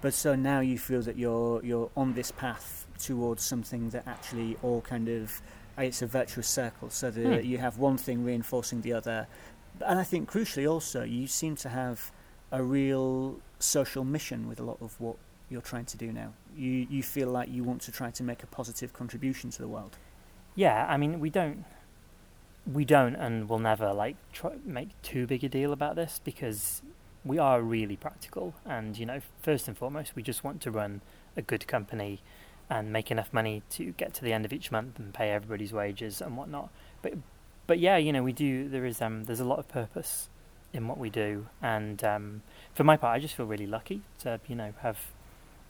But 0.00 0.14
so 0.14 0.34
now 0.34 0.60
you 0.60 0.78
feel 0.78 1.02
that 1.02 1.16
you're 1.16 1.64
you're 1.64 1.90
on 1.96 2.14
this 2.14 2.30
path 2.30 2.86
towards 2.98 3.42
something 3.42 3.90
that 3.90 4.06
actually 4.06 4.56
all 4.62 4.80
kind 4.80 5.08
of 5.08 5.40
it's 5.78 6.02
a 6.02 6.06
virtuous 6.06 6.48
circle, 6.48 6.90
so 6.90 7.10
that 7.10 7.40
hmm. 7.40 7.46
you 7.46 7.58
have 7.58 7.78
one 7.78 7.96
thing 7.96 8.24
reinforcing 8.24 8.82
the 8.82 8.92
other. 8.92 9.26
And 9.84 9.98
I 9.98 10.04
think 10.04 10.30
crucially 10.30 10.70
also 10.70 11.02
you 11.02 11.26
seem 11.26 11.56
to 11.56 11.68
have 11.68 12.12
a 12.50 12.62
real 12.62 13.40
social 13.58 14.04
mission 14.04 14.48
with 14.48 14.60
a 14.60 14.62
lot 14.62 14.78
of 14.80 15.00
what 15.00 15.16
you're 15.48 15.62
trying 15.62 15.86
to 15.86 15.96
do 15.96 16.12
now. 16.12 16.32
You 16.56 16.86
you 16.90 17.02
feel 17.02 17.28
like 17.28 17.48
you 17.50 17.64
want 17.64 17.82
to 17.82 17.92
try 17.92 18.10
to 18.10 18.22
make 18.22 18.42
a 18.42 18.46
positive 18.46 18.92
contribution 18.92 19.50
to 19.50 19.62
the 19.62 19.68
world. 19.68 19.96
Yeah, 20.54 20.86
I 20.88 20.96
mean 20.96 21.20
we 21.20 21.30
don't 21.30 21.64
we 22.70 22.84
don't 22.84 23.16
and 23.16 23.48
will 23.48 23.58
never 23.58 23.92
like 23.92 24.16
try 24.32 24.52
make 24.64 24.90
too 25.02 25.26
big 25.26 25.42
a 25.42 25.48
deal 25.48 25.72
about 25.72 25.96
this 25.96 26.20
because 26.22 26.82
we 27.24 27.38
are 27.38 27.60
really 27.60 27.96
practical 27.96 28.54
and 28.64 28.96
you 28.98 29.06
know 29.06 29.20
first 29.40 29.66
and 29.66 29.76
foremost 29.76 30.14
we 30.14 30.22
just 30.22 30.44
want 30.44 30.60
to 30.60 30.70
run 30.70 31.00
a 31.36 31.42
good 31.42 31.66
company 31.66 32.20
and 32.70 32.92
make 32.92 33.10
enough 33.10 33.32
money 33.32 33.62
to 33.70 33.92
get 33.92 34.14
to 34.14 34.24
the 34.24 34.32
end 34.32 34.44
of 34.44 34.52
each 34.52 34.70
month 34.70 34.98
and 34.98 35.12
pay 35.12 35.30
everybody's 35.30 35.72
wages 35.72 36.20
and 36.20 36.36
whatnot. 36.36 36.70
But 37.02 37.14
but 37.66 37.78
yeah 37.78 37.96
you 37.96 38.12
know 38.12 38.22
we 38.22 38.32
do 38.32 38.68
there 38.68 38.84
is 38.84 39.00
um 39.00 39.24
there's 39.24 39.40
a 39.40 39.44
lot 39.44 39.58
of 39.58 39.68
purpose 39.68 40.28
in 40.72 40.88
what 40.88 40.98
we 40.98 41.10
do. 41.10 41.48
And 41.60 42.02
um 42.04 42.42
for 42.74 42.84
my 42.84 42.96
part 42.96 43.16
I 43.16 43.18
just 43.18 43.34
feel 43.34 43.46
really 43.46 43.66
lucky 43.66 44.02
to 44.20 44.40
you 44.48 44.56
know 44.56 44.72
have 44.80 44.98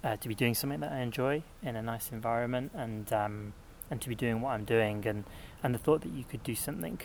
uh, 0.05 0.17
to 0.17 0.29
be 0.29 0.35
doing 0.35 0.55
something 0.55 0.81
that 0.81 0.91
I 0.91 0.99
enjoy 0.99 1.45
in 1.63 1.77
a 1.77 1.83
nice 1.83 2.11
environment 2.11 2.73
and 2.75 3.13
um 3.13 3.53
and 3.93 4.01
to 4.01 4.09
be 4.09 4.15
doing 4.15 4.41
what 4.41 4.53
I'm 4.53 4.65
doing, 4.65 5.07
and 5.07 5.25
and 5.63 5.75
the 5.75 5.79
thought 5.79 6.01
that 6.01 6.13
you 6.13 6.25
could 6.25 6.43
do 6.43 6.55
something 6.55 6.99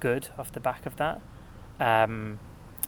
good 0.00 0.30
off 0.38 0.50
the 0.50 0.60
back 0.60 0.86
of 0.86 0.96
that, 0.96 1.20
um, 1.78 2.40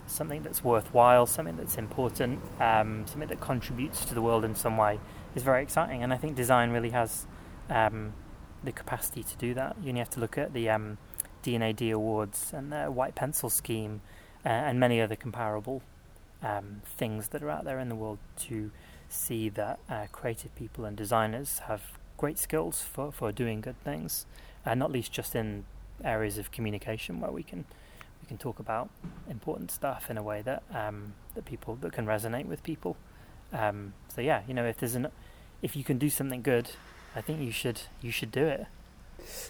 something 0.07 0.43
that's 0.43 0.63
worthwhile, 0.63 1.27
something 1.27 1.57
that's 1.57 1.77
important, 1.77 2.41
um, 2.61 3.07
something 3.07 3.29
that 3.29 3.41
contributes 3.41 4.05
to 4.05 4.15
the 4.15 4.23
world 4.23 4.45
in 4.45 4.55
some 4.55 4.77
way, 4.77 5.01
is 5.35 5.43
very 5.43 5.63
exciting. 5.63 6.03
And 6.03 6.13
I 6.13 6.17
think 6.17 6.37
design 6.37 6.71
really 6.71 6.91
has 6.91 7.27
um, 7.71 8.13
the 8.63 8.73
capacity 8.73 9.23
to 9.23 9.37
do 9.37 9.55
that. 9.55 9.77
You 9.83 9.89
only 9.89 10.01
have 10.01 10.11
to 10.11 10.21
look 10.21 10.39
at 10.39 10.53
the 10.53 10.71
um, 10.71 10.99
D&AD 11.43 11.83
awards 11.83 12.53
and 12.55 12.73
the 12.73 12.87
white 12.87 13.15
pencil 13.15 13.51
scheme, 13.51 14.01
uh, 14.45 14.49
and 14.49 14.79
many 14.79 15.01
other 15.01 15.17
comparable 15.17 15.83
um, 16.43 16.83
things 16.85 17.29
that 17.29 17.43
are 17.43 17.51
out 17.51 17.65
there 17.65 17.79
in 17.79 17.89
the 17.89 17.95
world 17.95 18.19
to 18.39 18.71
see 19.09 19.49
that 19.49 19.79
uh, 19.89 20.07
creative 20.13 20.55
people 20.55 20.85
and 20.85 20.97
designers 20.97 21.61
have 21.61 21.83
great 22.17 22.39
skills 22.39 22.83
for, 22.83 23.11
for 23.11 23.33
doing 23.33 23.61
good 23.61 23.83
things, 23.85 24.27
and 24.65 24.79
not 24.79 24.93
least 24.93 25.13
just 25.13 25.35
in 25.35 25.65
areas 26.03 26.39
of 26.39 26.51
communication 26.51 27.21
where 27.21 27.31
we 27.31 27.43
can 27.43 27.65
we 28.25 28.29
can 28.29 28.39
talk 28.39 28.59
about 28.59 28.89
important 29.29 29.71
stuff 29.71 30.11
in 30.11 30.17
a 30.17 30.23
way 30.23 30.41
that 30.43 30.63
um, 30.73 31.13
that 31.35 31.45
people 31.45 31.77
that 31.77 31.93
can 31.93 32.07
resonate 32.07 32.47
with 32.47 32.63
people. 32.63 32.97
Um, 33.53 33.93
so 34.09 34.21
yeah, 34.21 34.43
you 34.49 34.55
know, 34.55 34.65
if 34.65 34.79
there's 34.79 34.95
an 34.95 35.09
if 35.61 35.77
you 35.77 35.85
can 35.85 35.99
do 35.99 36.09
something 36.09 36.41
good, 36.41 36.71
I 37.15 37.21
think 37.21 37.41
you 37.41 37.53
should 37.53 37.83
you 38.01 38.11
should 38.11 38.33
do 38.33 38.47
it. 38.47 38.67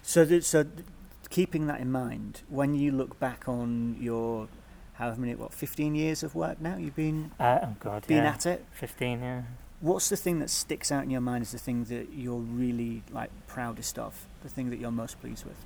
So 0.02 0.24
th- 0.24 0.42
so 0.42 0.64
th- 0.64 0.86
keeping 1.30 1.66
that 1.68 1.80
in 1.80 1.92
mind, 1.92 2.42
when 2.48 2.74
you 2.74 2.90
look 2.90 3.20
back 3.20 3.48
on 3.48 3.96
your 4.00 4.48
however 4.94 5.20
many 5.20 5.34
what 5.34 5.52
15 5.52 5.96
years 5.96 6.22
of 6.22 6.36
work 6.36 6.60
now 6.60 6.76
you've 6.76 6.94
been 6.94 7.32
uh, 7.40 7.58
oh 7.64 7.74
god 7.80 8.06
been 8.06 8.22
yeah. 8.22 8.30
at 8.30 8.46
it 8.46 8.64
15 8.70 9.20
yeah 9.20 9.42
what's 9.84 10.08
the 10.08 10.16
thing 10.16 10.38
that 10.38 10.48
sticks 10.48 10.90
out 10.90 11.04
in 11.04 11.10
your 11.10 11.20
mind 11.20 11.42
as 11.42 11.52
the 11.52 11.58
thing 11.58 11.84
that 11.84 12.08
you're 12.14 12.38
really 12.38 13.02
like 13.10 13.30
proudest 13.46 13.98
of? 13.98 14.26
The 14.42 14.48
thing 14.48 14.70
that 14.70 14.78
you're 14.78 14.90
most 14.90 15.20
pleased 15.20 15.44
with? 15.44 15.56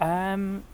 Um, 0.00 0.64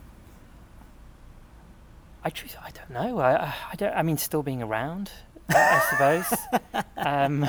I 2.23 2.31
truth, 2.31 2.57
I 2.63 2.71
don't 2.71 2.91
know. 2.91 3.19
I, 3.19 3.55
I 3.73 3.75
don't. 3.77 3.95
I 3.95 4.03
mean, 4.03 4.19
still 4.19 4.43
being 4.43 4.63
around, 4.63 5.11
I 5.49 5.83
suppose. 5.91 6.85
um, 6.97 7.49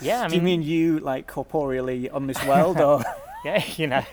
yeah. 0.00 0.24
I 0.24 0.28
Do 0.28 0.36
you 0.36 0.42
mean 0.42 0.62
you 0.62 1.00
like 1.00 1.26
corporeally 1.26 2.10
on 2.12 2.26
this 2.26 2.44
world, 2.44 2.80
or? 2.80 3.02
yeah, 3.44 3.64
you 3.76 3.86
know, 3.86 4.04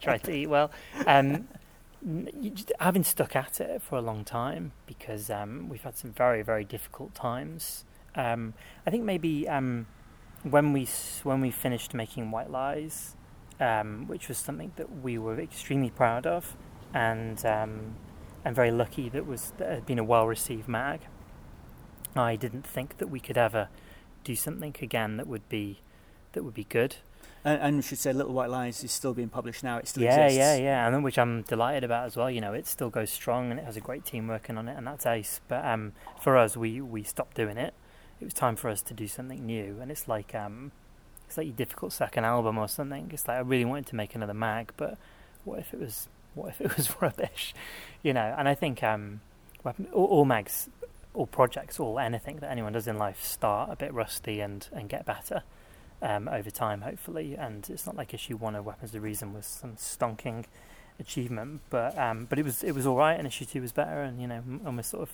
try 0.00 0.18
to 0.18 0.32
eat 0.32 0.46
well. 0.46 0.70
Um, 1.06 1.48
I've 2.80 2.94
been 2.94 3.04
stuck 3.04 3.36
at 3.36 3.60
it 3.60 3.82
for 3.82 3.96
a 3.96 4.02
long 4.02 4.24
time 4.24 4.72
because 4.86 5.30
um, 5.30 5.68
we've 5.68 5.82
had 5.82 5.96
some 5.96 6.12
very, 6.12 6.42
very 6.42 6.64
difficult 6.64 7.14
times 7.14 7.84
um, 8.14 8.54
I 8.86 8.90
think 8.90 9.04
maybe 9.04 9.48
um, 9.48 9.86
when 10.42 10.72
we 10.72 10.88
when 11.22 11.40
we 11.40 11.50
finished 11.50 11.94
making 11.94 12.30
White 12.30 12.50
Lies, 12.50 13.16
um, 13.60 14.06
which 14.06 14.28
was 14.28 14.38
something 14.38 14.72
that 14.76 15.02
we 15.02 15.18
were 15.18 15.40
extremely 15.40 15.90
proud 15.90 16.26
of, 16.26 16.56
and 16.94 17.44
and 18.44 18.54
very 18.54 18.70
lucky 18.70 19.08
that 19.08 19.26
was 19.26 19.52
that 19.58 19.70
had 19.70 19.86
been 19.86 19.98
a 19.98 20.04
well 20.04 20.26
received 20.26 20.68
mag. 20.68 21.00
I 22.14 22.36
didn't 22.36 22.66
think 22.66 22.98
that 22.98 23.08
we 23.08 23.20
could 23.20 23.38
ever 23.38 23.68
do 24.24 24.36
something 24.36 24.76
again 24.80 25.16
that 25.16 25.26
would 25.26 25.48
be 25.48 25.80
that 26.32 26.44
would 26.44 26.54
be 26.54 26.64
good. 26.64 26.96
And, 27.44 27.60
and 27.60 27.76
we 27.76 27.82
should 27.82 27.98
say, 27.98 28.12
Little 28.12 28.32
White 28.32 28.50
Lies 28.50 28.84
is 28.84 28.92
still 28.92 29.14
being 29.14 29.28
published 29.28 29.64
now. 29.64 29.78
It 29.78 29.88
still 29.88 30.04
yeah, 30.04 30.26
exists. 30.26 30.38
Yeah, 30.38 30.54
yeah, 30.56 30.62
yeah, 30.62 30.86
and 30.86 31.02
which 31.02 31.18
I'm 31.18 31.42
delighted 31.42 31.82
about 31.82 32.06
as 32.06 32.16
well. 32.16 32.30
You 32.30 32.40
know, 32.40 32.52
it 32.52 32.68
still 32.68 32.88
goes 32.88 33.10
strong 33.10 33.50
and 33.50 33.58
it 33.58 33.64
has 33.64 33.76
a 33.76 33.80
great 33.80 34.04
team 34.04 34.28
working 34.28 34.56
on 34.56 34.68
it, 34.68 34.76
and 34.76 34.86
that's 34.86 35.06
ace. 35.06 35.40
But 35.48 35.64
um, 35.64 35.92
for 36.20 36.36
us, 36.36 36.56
we 36.56 36.80
we 36.80 37.02
stopped 37.02 37.36
doing 37.36 37.56
it 37.56 37.74
it 38.22 38.26
was 38.26 38.34
time 38.34 38.54
for 38.54 38.70
us 38.70 38.80
to 38.82 38.94
do 38.94 39.08
something 39.08 39.44
new. 39.44 39.78
And 39.80 39.90
it's 39.90 40.06
like 40.06 40.34
um, 40.34 40.70
it's 41.26 41.36
like 41.36 41.46
your 41.46 41.56
difficult 41.56 41.92
second 41.92 42.24
album 42.24 42.56
or 42.56 42.68
something. 42.68 43.10
It's 43.12 43.26
like 43.26 43.36
I 43.36 43.40
really 43.40 43.64
wanted 43.64 43.86
to 43.86 43.96
make 43.96 44.14
another 44.14 44.34
mag, 44.34 44.72
but 44.76 44.96
what 45.44 45.58
if 45.58 45.74
it 45.74 45.80
was 45.80 46.08
what 46.34 46.48
if 46.50 46.60
it 46.60 46.76
was 46.76 47.00
rubbish, 47.00 47.54
you 48.02 48.12
know? 48.12 48.34
And 48.36 48.48
I 48.48 48.54
think 48.54 48.82
um, 48.82 49.20
all, 49.64 50.04
all 50.04 50.24
mags, 50.24 50.68
all 51.14 51.26
projects, 51.26 51.78
all 51.80 51.98
anything 51.98 52.36
that 52.36 52.50
anyone 52.50 52.72
does 52.72 52.86
in 52.86 52.98
life 52.98 53.22
start 53.22 53.70
a 53.70 53.76
bit 53.76 53.92
rusty 53.92 54.40
and 54.40 54.66
and 54.72 54.88
get 54.88 55.04
better. 55.04 55.42
Um, 56.04 56.26
over 56.26 56.50
time, 56.50 56.80
hopefully, 56.80 57.36
and 57.36 57.70
it's 57.70 57.86
not 57.86 57.94
like 57.96 58.12
issue 58.12 58.36
one 58.36 58.56
of 58.56 58.66
Weapons 58.66 58.92
of 58.92 59.04
Reason 59.04 59.32
was 59.32 59.46
some 59.46 59.76
stonking 59.76 60.46
achievement, 60.98 61.60
but 61.70 61.96
um, 61.96 62.26
but 62.28 62.40
it 62.40 62.44
was 62.44 62.64
it 62.64 62.72
was 62.72 62.86
all 62.86 62.96
right, 62.96 63.16
and 63.16 63.24
issue 63.24 63.44
two 63.44 63.60
was 63.60 63.70
better, 63.70 64.02
and 64.02 64.20
you 64.20 64.26
know, 64.26 64.42
and 64.64 64.76
we're 64.76 64.82
sort 64.82 65.02
of 65.04 65.10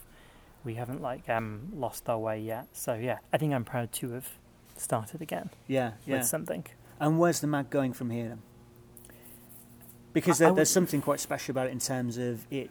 we 0.64 0.74
haven't 0.74 1.02
like 1.02 1.28
um, 1.28 1.68
lost 1.74 2.08
our 2.08 2.18
way 2.18 2.40
yet. 2.40 2.68
So 2.72 2.94
yeah, 2.94 3.18
I 3.34 3.36
think 3.36 3.52
I'm 3.52 3.64
proud 3.64 3.92
to 3.92 4.12
have 4.12 4.30
started 4.76 5.20
again 5.20 5.50
Yeah, 5.66 5.92
yeah. 6.06 6.18
with 6.18 6.26
something. 6.26 6.64
And 6.98 7.18
where's 7.18 7.40
the 7.40 7.46
mag 7.46 7.68
going 7.68 7.92
from 7.92 8.08
here 8.08 8.28
then? 8.28 8.42
Because 10.24 10.38
there, 10.38 10.48
would- 10.48 10.56
there's 10.58 10.70
something 10.70 11.00
quite 11.02 11.20
special 11.20 11.52
about 11.52 11.66
it 11.68 11.72
in 11.72 11.78
terms 11.80 12.18
of 12.18 12.46
it. 12.50 12.70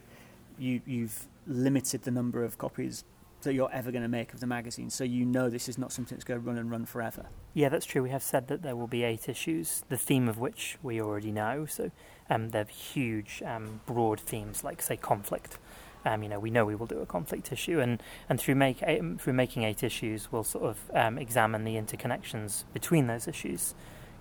You 0.60 0.82
you've 0.86 1.28
limited 1.46 2.04
the 2.04 2.12
number 2.12 2.44
of 2.44 2.58
copies 2.58 3.04
that 3.44 3.54
you're 3.54 3.72
ever 3.72 3.92
going 3.92 4.02
to 4.02 4.10
make 4.10 4.34
of 4.34 4.40
the 4.40 4.48
magazine, 4.48 4.90
so 4.90 5.04
you 5.04 5.24
know 5.24 5.48
this 5.50 5.70
is 5.70 5.78
not 5.78 5.92
something 5.92 6.16
that's 6.18 6.24
going 6.26 6.40
to 6.42 6.46
run 6.46 6.58
and 6.58 6.72
run 6.72 6.86
forever. 6.86 7.28
Yeah, 7.54 7.70
that's 7.70 7.86
true. 7.86 8.02
We 8.02 8.10
have 8.10 8.24
said 8.24 8.48
that 8.48 8.64
there 8.64 8.76
will 8.76 8.88
be 8.88 9.04
eight 9.04 9.30
issues, 9.30 9.84
the 9.90 9.98
theme 9.98 10.28
of 10.28 10.40
which 10.40 10.78
we 10.82 11.00
already 11.00 11.32
know. 11.32 11.68
So 11.68 11.92
um, 12.32 12.50
they're 12.50 12.66
huge, 12.66 13.44
um, 13.46 13.82
broad 13.86 14.20
themes 14.20 14.64
like, 14.64 14.82
say, 14.82 14.98
conflict. 14.98 15.60
Um, 16.04 16.24
you 16.24 16.30
know, 16.30 16.40
we 16.40 16.50
know 16.50 16.66
we 16.66 16.74
will 16.76 16.88
do 16.88 17.00
a 17.00 17.06
conflict 17.06 17.52
issue, 17.52 17.80
and, 17.80 18.02
and 18.28 18.40
through 18.40 18.56
make 18.56 18.82
eight, 18.82 19.04
through 19.22 19.34
making 19.34 19.64
eight 19.64 19.84
issues, 19.84 20.32
we'll 20.32 20.44
sort 20.44 20.66
of 20.66 20.78
um, 20.96 21.18
examine 21.20 21.64
the 21.64 21.76
interconnections 21.76 22.64
between 22.74 23.06
those 23.06 23.28
issues, 23.28 23.76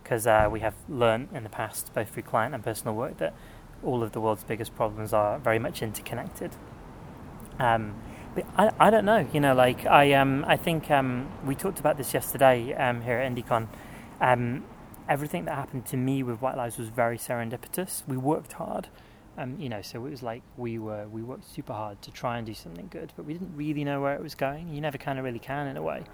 because 0.06 0.24
uh, 0.24 0.48
we 0.48 0.60
have 0.60 0.74
learned 0.88 1.28
in 1.34 1.42
the 1.42 1.48
past, 1.48 1.92
both 1.92 2.10
through 2.10 2.22
client 2.22 2.54
and 2.54 2.62
personal 2.62 2.94
work, 2.94 3.16
that 3.16 3.34
all 3.82 4.04
of 4.04 4.12
the 4.12 4.20
world's 4.20 4.44
biggest 4.44 4.72
problems 4.76 5.12
are 5.12 5.40
very 5.40 5.58
much 5.58 5.82
interconnected. 5.82 6.52
Um, 7.58 7.92
but 8.32 8.46
I, 8.56 8.70
I 8.78 8.90
don't 8.90 9.04
know. 9.04 9.26
You 9.32 9.40
know, 9.40 9.52
like 9.52 9.84
I 9.84 10.12
um 10.12 10.44
I 10.46 10.56
think 10.56 10.92
um 10.92 11.28
we 11.44 11.56
talked 11.56 11.80
about 11.80 11.96
this 11.96 12.14
yesterday 12.14 12.72
um 12.74 13.00
here 13.02 13.18
at 13.18 13.32
IndieCon. 13.32 13.66
Um, 14.20 14.64
everything 15.08 15.44
that 15.46 15.56
happened 15.56 15.86
to 15.86 15.96
me 15.96 16.22
with 16.22 16.40
White 16.40 16.56
Lies 16.56 16.78
was 16.78 16.88
very 16.88 17.18
serendipitous. 17.18 18.06
We 18.06 18.16
worked 18.16 18.52
hard. 18.52 18.86
Um, 19.36 19.56
you 19.58 19.68
know, 19.68 19.82
so 19.82 20.06
it 20.06 20.10
was 20.10 20.22
like 20.22 20.42
we 20.56 20.78
were 20.78 21.08
we 21.08 21.22
worked 21.22 21.52
super 21.52 21.72
hard 21.72 22.00
to 22.02 22.12
try 22.12 22.38
and 22.38 22.46
do 22.46 22.54
something 22.54 22.86
good, 22.92 23.12
but 23.16 23.24
we 23.26 23.32
didn't 23.32 23.56
really 23.56 23.82
know 23.82 24.00
where 24.00 24.14
it 24.14 24.22
was 24.22 24.36
going. 24.36 24.72
You 24.72 24.80
never 24.80 24.98
kind 24.98 25.18
of 25.18 25.24
really 25.24 25.40
can 25.40 25.66
in 25.66 25.76
a 25.76 25.82
way. 25.82 26.04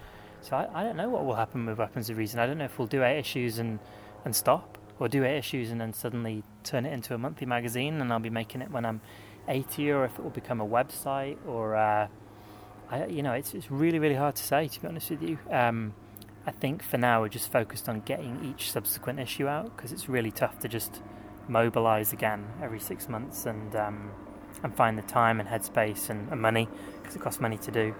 So 0.42 0.56
I, 0.56 0.68
I 0.80 0.82
don't 0.82 0.96
know 0.96 1.08
what 1.08 1.24
will 1.24 1.36
happen 1.36 1.66
with 1.66 1.78
Weapons 1.78 2.10
of 2.10 2.18
Reason. 2.18 2.38
I 2.40 2.46
don't 2.46 2.58
know 2.58 2.64
if 2.64 2.78
we'll 2.78 2.88
do 2.88 3.02
eight 3.02 3.18
issues 3.18 3.58
and 3.58 3.78
and 4.24 4.36
stop, 4.36 4.78
or 4.98 5.08
do 5.08 5.24
eight 5.24 5.38
issues 5.38 5.70
and 5.70 5.80
then 5.80 5.92
suddenly 5.92 6.44
turn 6.62 6.84
it 6.84 6.92
into 6.92 7.14
a 7.14 7.18
monthly 7.18 7.46
magazine, 7.46 8.00
and 8.00 8.12
I'll 8.12 8.20
be 8.20 8.30
making 8.30 8.60
it 8.60 8.70
when 8.70 8.84
I'm 8.84 9.00
80, 9.48 9.90
or 9.90 10.04
if 10.04 10.18
it 10.18 10.22
will 10.22 10.30
become 10.30 10.60
a 10.60 10.66
website, 10.66 11.38
or 11.46 11.74
uh, 11.76 12.08
I, 12.90 13.06
you 13.06 13.22
know, 13.22 13.32
it's 13.32 13.54
it's 13.54 13.70
really 13.70 13.98
really 13.98 14.16
hard 14.16 14.36
to 14.36 14.42
say 14.42 14.68
to 14.68 14.80
be 14.80 14.88
honest 14.88 15.10
with 15.10 15.22
you. 15.22 15.38
Um, 15.50 15.94
I 16.44 16.50
think 16.50 16.82
for 16.82 16.98
now 16.98 17.20
we're 17.20 17.28
just 17.28 17.52
focused 17.52 17.88
on 17.88 18.00
getting 18.00 18.44
each 18.44 18.72
subsequent 18.72 19.20
issue 19.20 19.46
out 19.46 19.76
because 19.76 19.92
it's 19.92 20.08
really 20.08 20.32
tough 20.32 20.58
to 20.60 20.68
just 20.68 21.00
mobilize 21.48 22.12
again 22.12 22.46
every 22.60 22.80
six 22.80 23.08
months 23.08 23.46
and 23.46 23.76
um, 23.76 24.10
and 24.62 24.74
find 24.74 24.98
the 24.98 25.02
time 25.02 25.40
and 25.40 25.48
headspace 25.48 26.10
and, 26.10 26.30
and 26.30 26.40
money 26.40 26.68
because 27.00 27.16
it 27.16 27.22
costs 27.22 27.40
money 27.40 27.58
to 27.58 27.70
do 27.70 27.94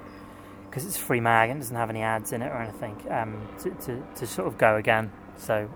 because 0.73 0.87
it's 0.87 0.97
a 0.97 1.01
free 1.01 1.21
mag 1.21 1.51
and 1.51 1.61
doesn't 1.61 1.77
have 1.77 1.91
any 1.91 2.01
ads 2.01 2.33
in 2.33 2.41
it 2.41 2.47
or 2.47 2.57
anything 2.57 2.97
um, 3.11 3.47
to, 3.59 3.69
to, 3.73 4.03
to 4.17 4.27
sort 4.27 4.49
of 4.49 4.57
go 4.57 4.77
again. 4.77 5.13
So 5.37 5.69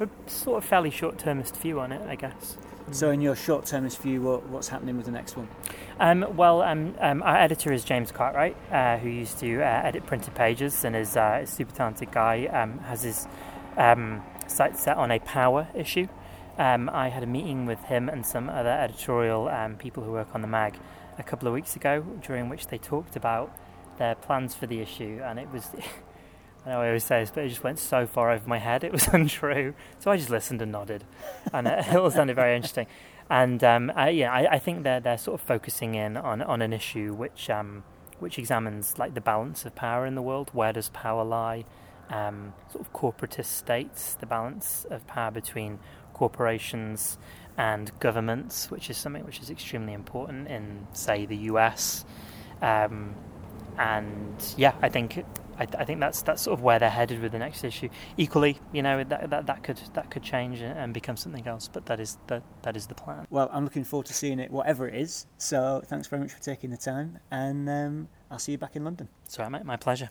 a 0.00 0.08
sort 0.26 0.62
of 0.62 0.68
fairly 0.68 0.90
short-termist 0.90 1.56
view 1.56 1.80
on 1.80 1.92
it, 1.92 2.06
I 2.06 2.14
guess. 2.14 2.58
So, 2.90 3.10
in 3.10 3.22
your 3.22 3.34
short-termist 3.34 4.02
view, 4.02 4.20
what, 4.20 4.46
what's 4.48 4.68
happening 4.68 4.98
with 4.98 5.06
the 5.06 5.12
next 5.12 5.38
one? 5.38 5.48
Um, 5.98 6.26
well, 6.36 6.60
um, 6.60 6.94
um, 7.00 7.22
our 7.22 7.36
editor 7.36 7.72
is 7.72 7.82
James 7.84 8.12
Cartwright, 8.12 8.54
uh, 8.70 8.98
who 8.98 9.08
used 9.08 9.38
to 9.38 9.62
uh, 9.62 9.80
edit 9.82 10.04
printed 10.04 10.34
pages 10.34 10.84
and 10.84 10.94
is 10.94 11.16
uh, 11.16 11.40
a 11.42 11.46
super 11.46 11.74
talented 11.74 12.12
guy. 12.12 12.44
Um, 12.44 12.80
has 12.80 13.02
his 13.02 13.26
um, 13.78 14.22
sights 14.46 14.82
set 14.82 14.98
on 14.98 15.10
a 15.10 15.20
power 15.20 15.68
issue. 15.74 16.08
Um, 16.58 16.90
I 16.90 17.08
had 17.08 17.22
a 17.22 17.26
meeting 17.26 17.64
with 17.64 17.82
him 17.84 18.10
and 18.10 18.26
some 18.26 18.50
other 18.50 18.68
editorial 18.68 19.48
um, 19.48 19.76
people 19.76 20.02
who 20.02 20.12
work 20.12 20.28
on 20.34 20.42
the 20.42 20.48
mag 20.48 20.78
a 21.16 21.22
couple 21.22 21.48
of 21.48 21.54
weeks 21.54 21.76
ago, 21.76 22.04
during 22.20 22.50
which 22.50 22.66
they 22.66 22.76
talked 22.76 23.16
about 23.16 23.50
their 23.98 24.14
plans 24.14 24.54
for 24.54 24.66
the 24.66 24.80
issue, 24.80 25.20
and 25.24 25.38
it 25.38 25.50
was. 25.50 25.70
I 26.66 26.70
know 26.70 26.80
I 26.80 26.86
always 26.86 27.04
say 27.04 27.20
this, 27.20 27.30
but 27.30 27.44
it 27.44 27.50
just 27.50 27.62
went 27.62 27.78
so 27.78 28.06
far 28.06 28.30
over 28.30 28.48
my 28.48 28.56
head, 28.56 28.84
it 28.84 28.92
was 28.92 29.06
untrue. 29.12 29.74
So 29.98 30.10
I 30.10 30.16
just 30.16 30.30
listened 30.30 30.62
and 30.62 30.72
nodded, 30.72 31.04
and 31.52 31.66
it, 31.66 31.86
it 31.88 31.96
all 31.96 32.10
sounded 32.10 32.36
very 32.36 32.56
interesting. 32.56 32.86
And 33.28 33.62
um, 33.64 33.92
I, 33.94 34.10
yeah, 34.10 34.32
I, 34.32 34.54
I 34.54 34.58
think 34.58 34.82
they're 34.82 35.00
they're 35.00 35.18
sort 35.18 35.40
of 35.40 35.46
focusing 35.46 35.94
in 35.94 36.16
on, 36.16 36.42
on 36.42 36.62
an 36.62 36.72
issue 36.72 37.12
which 37.14 37.50
um, 37.50 37.84
which 38.18 38.38
examines 38.38 38.98
like 38.98 39.14
the 39.14 39.20
balance 39.20 39.64
of 39.64 39.74
power 39.74 40.06
in 40.06 40.14
the 40.14 40.22
world. 40.22 40.50
Where 40.52 40.72
does 40.72 40.88
power 40.90 41.24
lie? 41.24 41.64
Um, 42.10 42.52
sort 42.70 42.86
of 42.86 42.92
corporatist 42.92 43.46
states, 43.46 44.14
the 44.14 44.26
balance 44.26 44.86
of 44.90 45.06
power 45.06 45.30
between 45.30 45.78
corporations 46.12 47.18
and 47.56 47.90
governments, 48.00 48.70
which 48.70 48.90
is 48.90 48.96
something 48.96 49.24
which 49.24 49.40
is 49.40 49.50
extremely 49.50 49.92
important 49.92 50.48
in, 50.48 50.86
say, 50.92 51.24
the 51.26 51.36
US. 51.36 52.04
Um, 52.60 53.14
and 53.78 54.54
yeah, 54.56 54.74
I 54.82 54.88
think 54.88 55.24
I, 55.58 55.66
I, 55.78 55.84
think 55.84 56.00
that's 56.00 56.22
that's 56.22 56.42
sort 56.42 56.58
of 56.58 56.62
where 56.62 56.78
they're 56.78 56.90
headed 56.90 57.20
with 57.20 57.32
the 57.32 57.38
next 57.38 57.64
issue. 57.64 57.88
Equally, 58.16 58.58
you 58.72 58.82
know, 58.82 59.04
that 59.04 59.30
that, 59.30 59.46
that 59.46 59.62
could 59.62 59.80
that 59.94 60.10
could 60.10 60.22
change 60.22 60.60
and 60.60 60.92
become 60.92 61.16
something 61.16 61.46
else, 61.46 61.68
but 61.68 61.86
that 61.86 62.00
is 62.00 62.18
the 62.26 62.42
that 62.62 62.76
is 62.76 62.86
the 62.86 62.94
plan. 62.94 63.26
Well, 63.30 63.48
I'm 63.52 63.64
looking 63.64 63.84
forward 63.84 64.06
to 64.06 64.14
seeing 64.14 64.38
it, 64.38 64.50
whatever 64.50 64.88
it 64.88 64.94
is. 64.94 65.26
So, 65.38 65.82
thanks 65.86 66.08
very 66.08 66.22
much 66.22 66.32
for 66.32 66.42
taking 66.42 66.70
the 66.70 66.76
time, 66.76 67.18
and 67.30 67.68
um, 67.68 68.08
I'll 68.30 68.38
see 68.38 68.52
you 68.52 68.58
back 68.58 68.76
in 68.76 68.84
London. 68.84 69.08
Sorry, 69.28 69.50
mate, 69.50 69.64
my 69.64 69.76
pleasure. 69.76 70.10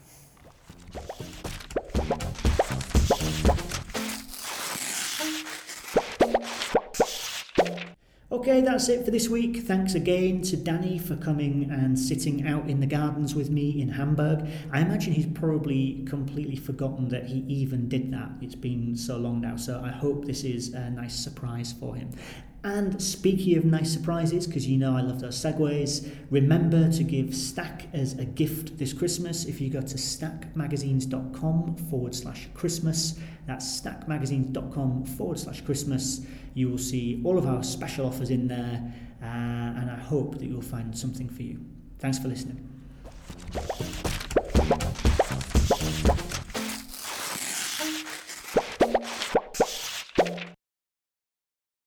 Okay, 8.33 8.61
that's 8.61 8.89
it 8.89 9.05
for 9.05 9.11
this 9.11 9.29
week. 9.29 9.57
Thanks 9.57 9.93
again 9.93 10.41
to 10.41 10.57
Danny 10.57 10.97
for 10.97 11.15
coming 11.15 11.69
and 11.69 11.97
sitting 11.97 12.47
out 12.47 12.67
in 12.67 12.79
the 12.79 12.87
gardens 12.87 13.35
with 13.35 13.51
me 13.51 13.79
in 13.79 13.89
Hamburg. 13.89 14.47
I 14.71 14.79
imagine 14.79 15.13
he's 15.13 15.27
probably 15.27 16.03
completely 16.09 16.55
forgotten 16.55 17.09
that 17.09 17.27
he 17.27 17.41
even 17.47 17.87
did 17.87 18.11
that. 18.11 18.31
It's 18.41 18.55
been 18.55 18.97
so 18.97 19.17
long 19.17 19.41
now, 19.41 19.55
so 19.55 19.83
I 19.85 19.91
hope 19.91 20.25
this 20.25 20.43
is 20.43 20.73
a 20.73 20.89
nice 20.89 21.13
surprise 21.13 21.75
for 21.79 21.95
him. 21.95 22.09
And 22.63 23.01
speaking 23.01 23.57
of 23.57 23.65
nice 23.65 23.91
surprises, 23.91 24.47
because 24.47 24.65
you 24.67 24.77
know 24.77 24.95
I 24.95 25.01
love 25.01 25.19
those 25.19 25.35
segues, 25.35 26.09
remember 26.29 26.89
to 26.93 27.03
give 27.03 27.35
Stack 27.35 27.87
as 27.91 28.17
a 28.17 28.23
gift 28.23 28.77
this 28.77 28.93
Christmas. 28.93 29.43
If 29.45 29.59
you 29.59 29.69
go 29.69 29.81
to 29.81 29.95
stackmagazines.com 29.95 31.75
forward 31.89 32.15
slash 32.15 32.47
Christmas, 32.53 33.19
that's 33.45 33.81
stackmagazines.com 33.81 35.05
forward 35.05 35.39
slash 35.39 35.59
Christmas, 35.61 36.25
you 36.53 36.69
will 36.69 36.77
see 36.77 37.21
all 37.25 37.37
of 37.37 37.45
our 37.45 37.63
special 37.63 38.05
offers 38.05 38.29
in 38.29 38.47
there, 38.47 38.93
uh, 39.21 39.25
and 39.25 39.91
I 39.91 39.97
hope 39.97 40.39
that 40.39 40.45
you'll 40.45 40.61
find 40.61 40.97
something 40.97 41.27
for 41.27 41.43
you. 41.43 41.59
Thanks 41.99 42.17
for 42.17 42.29
listening. 42.29 42.69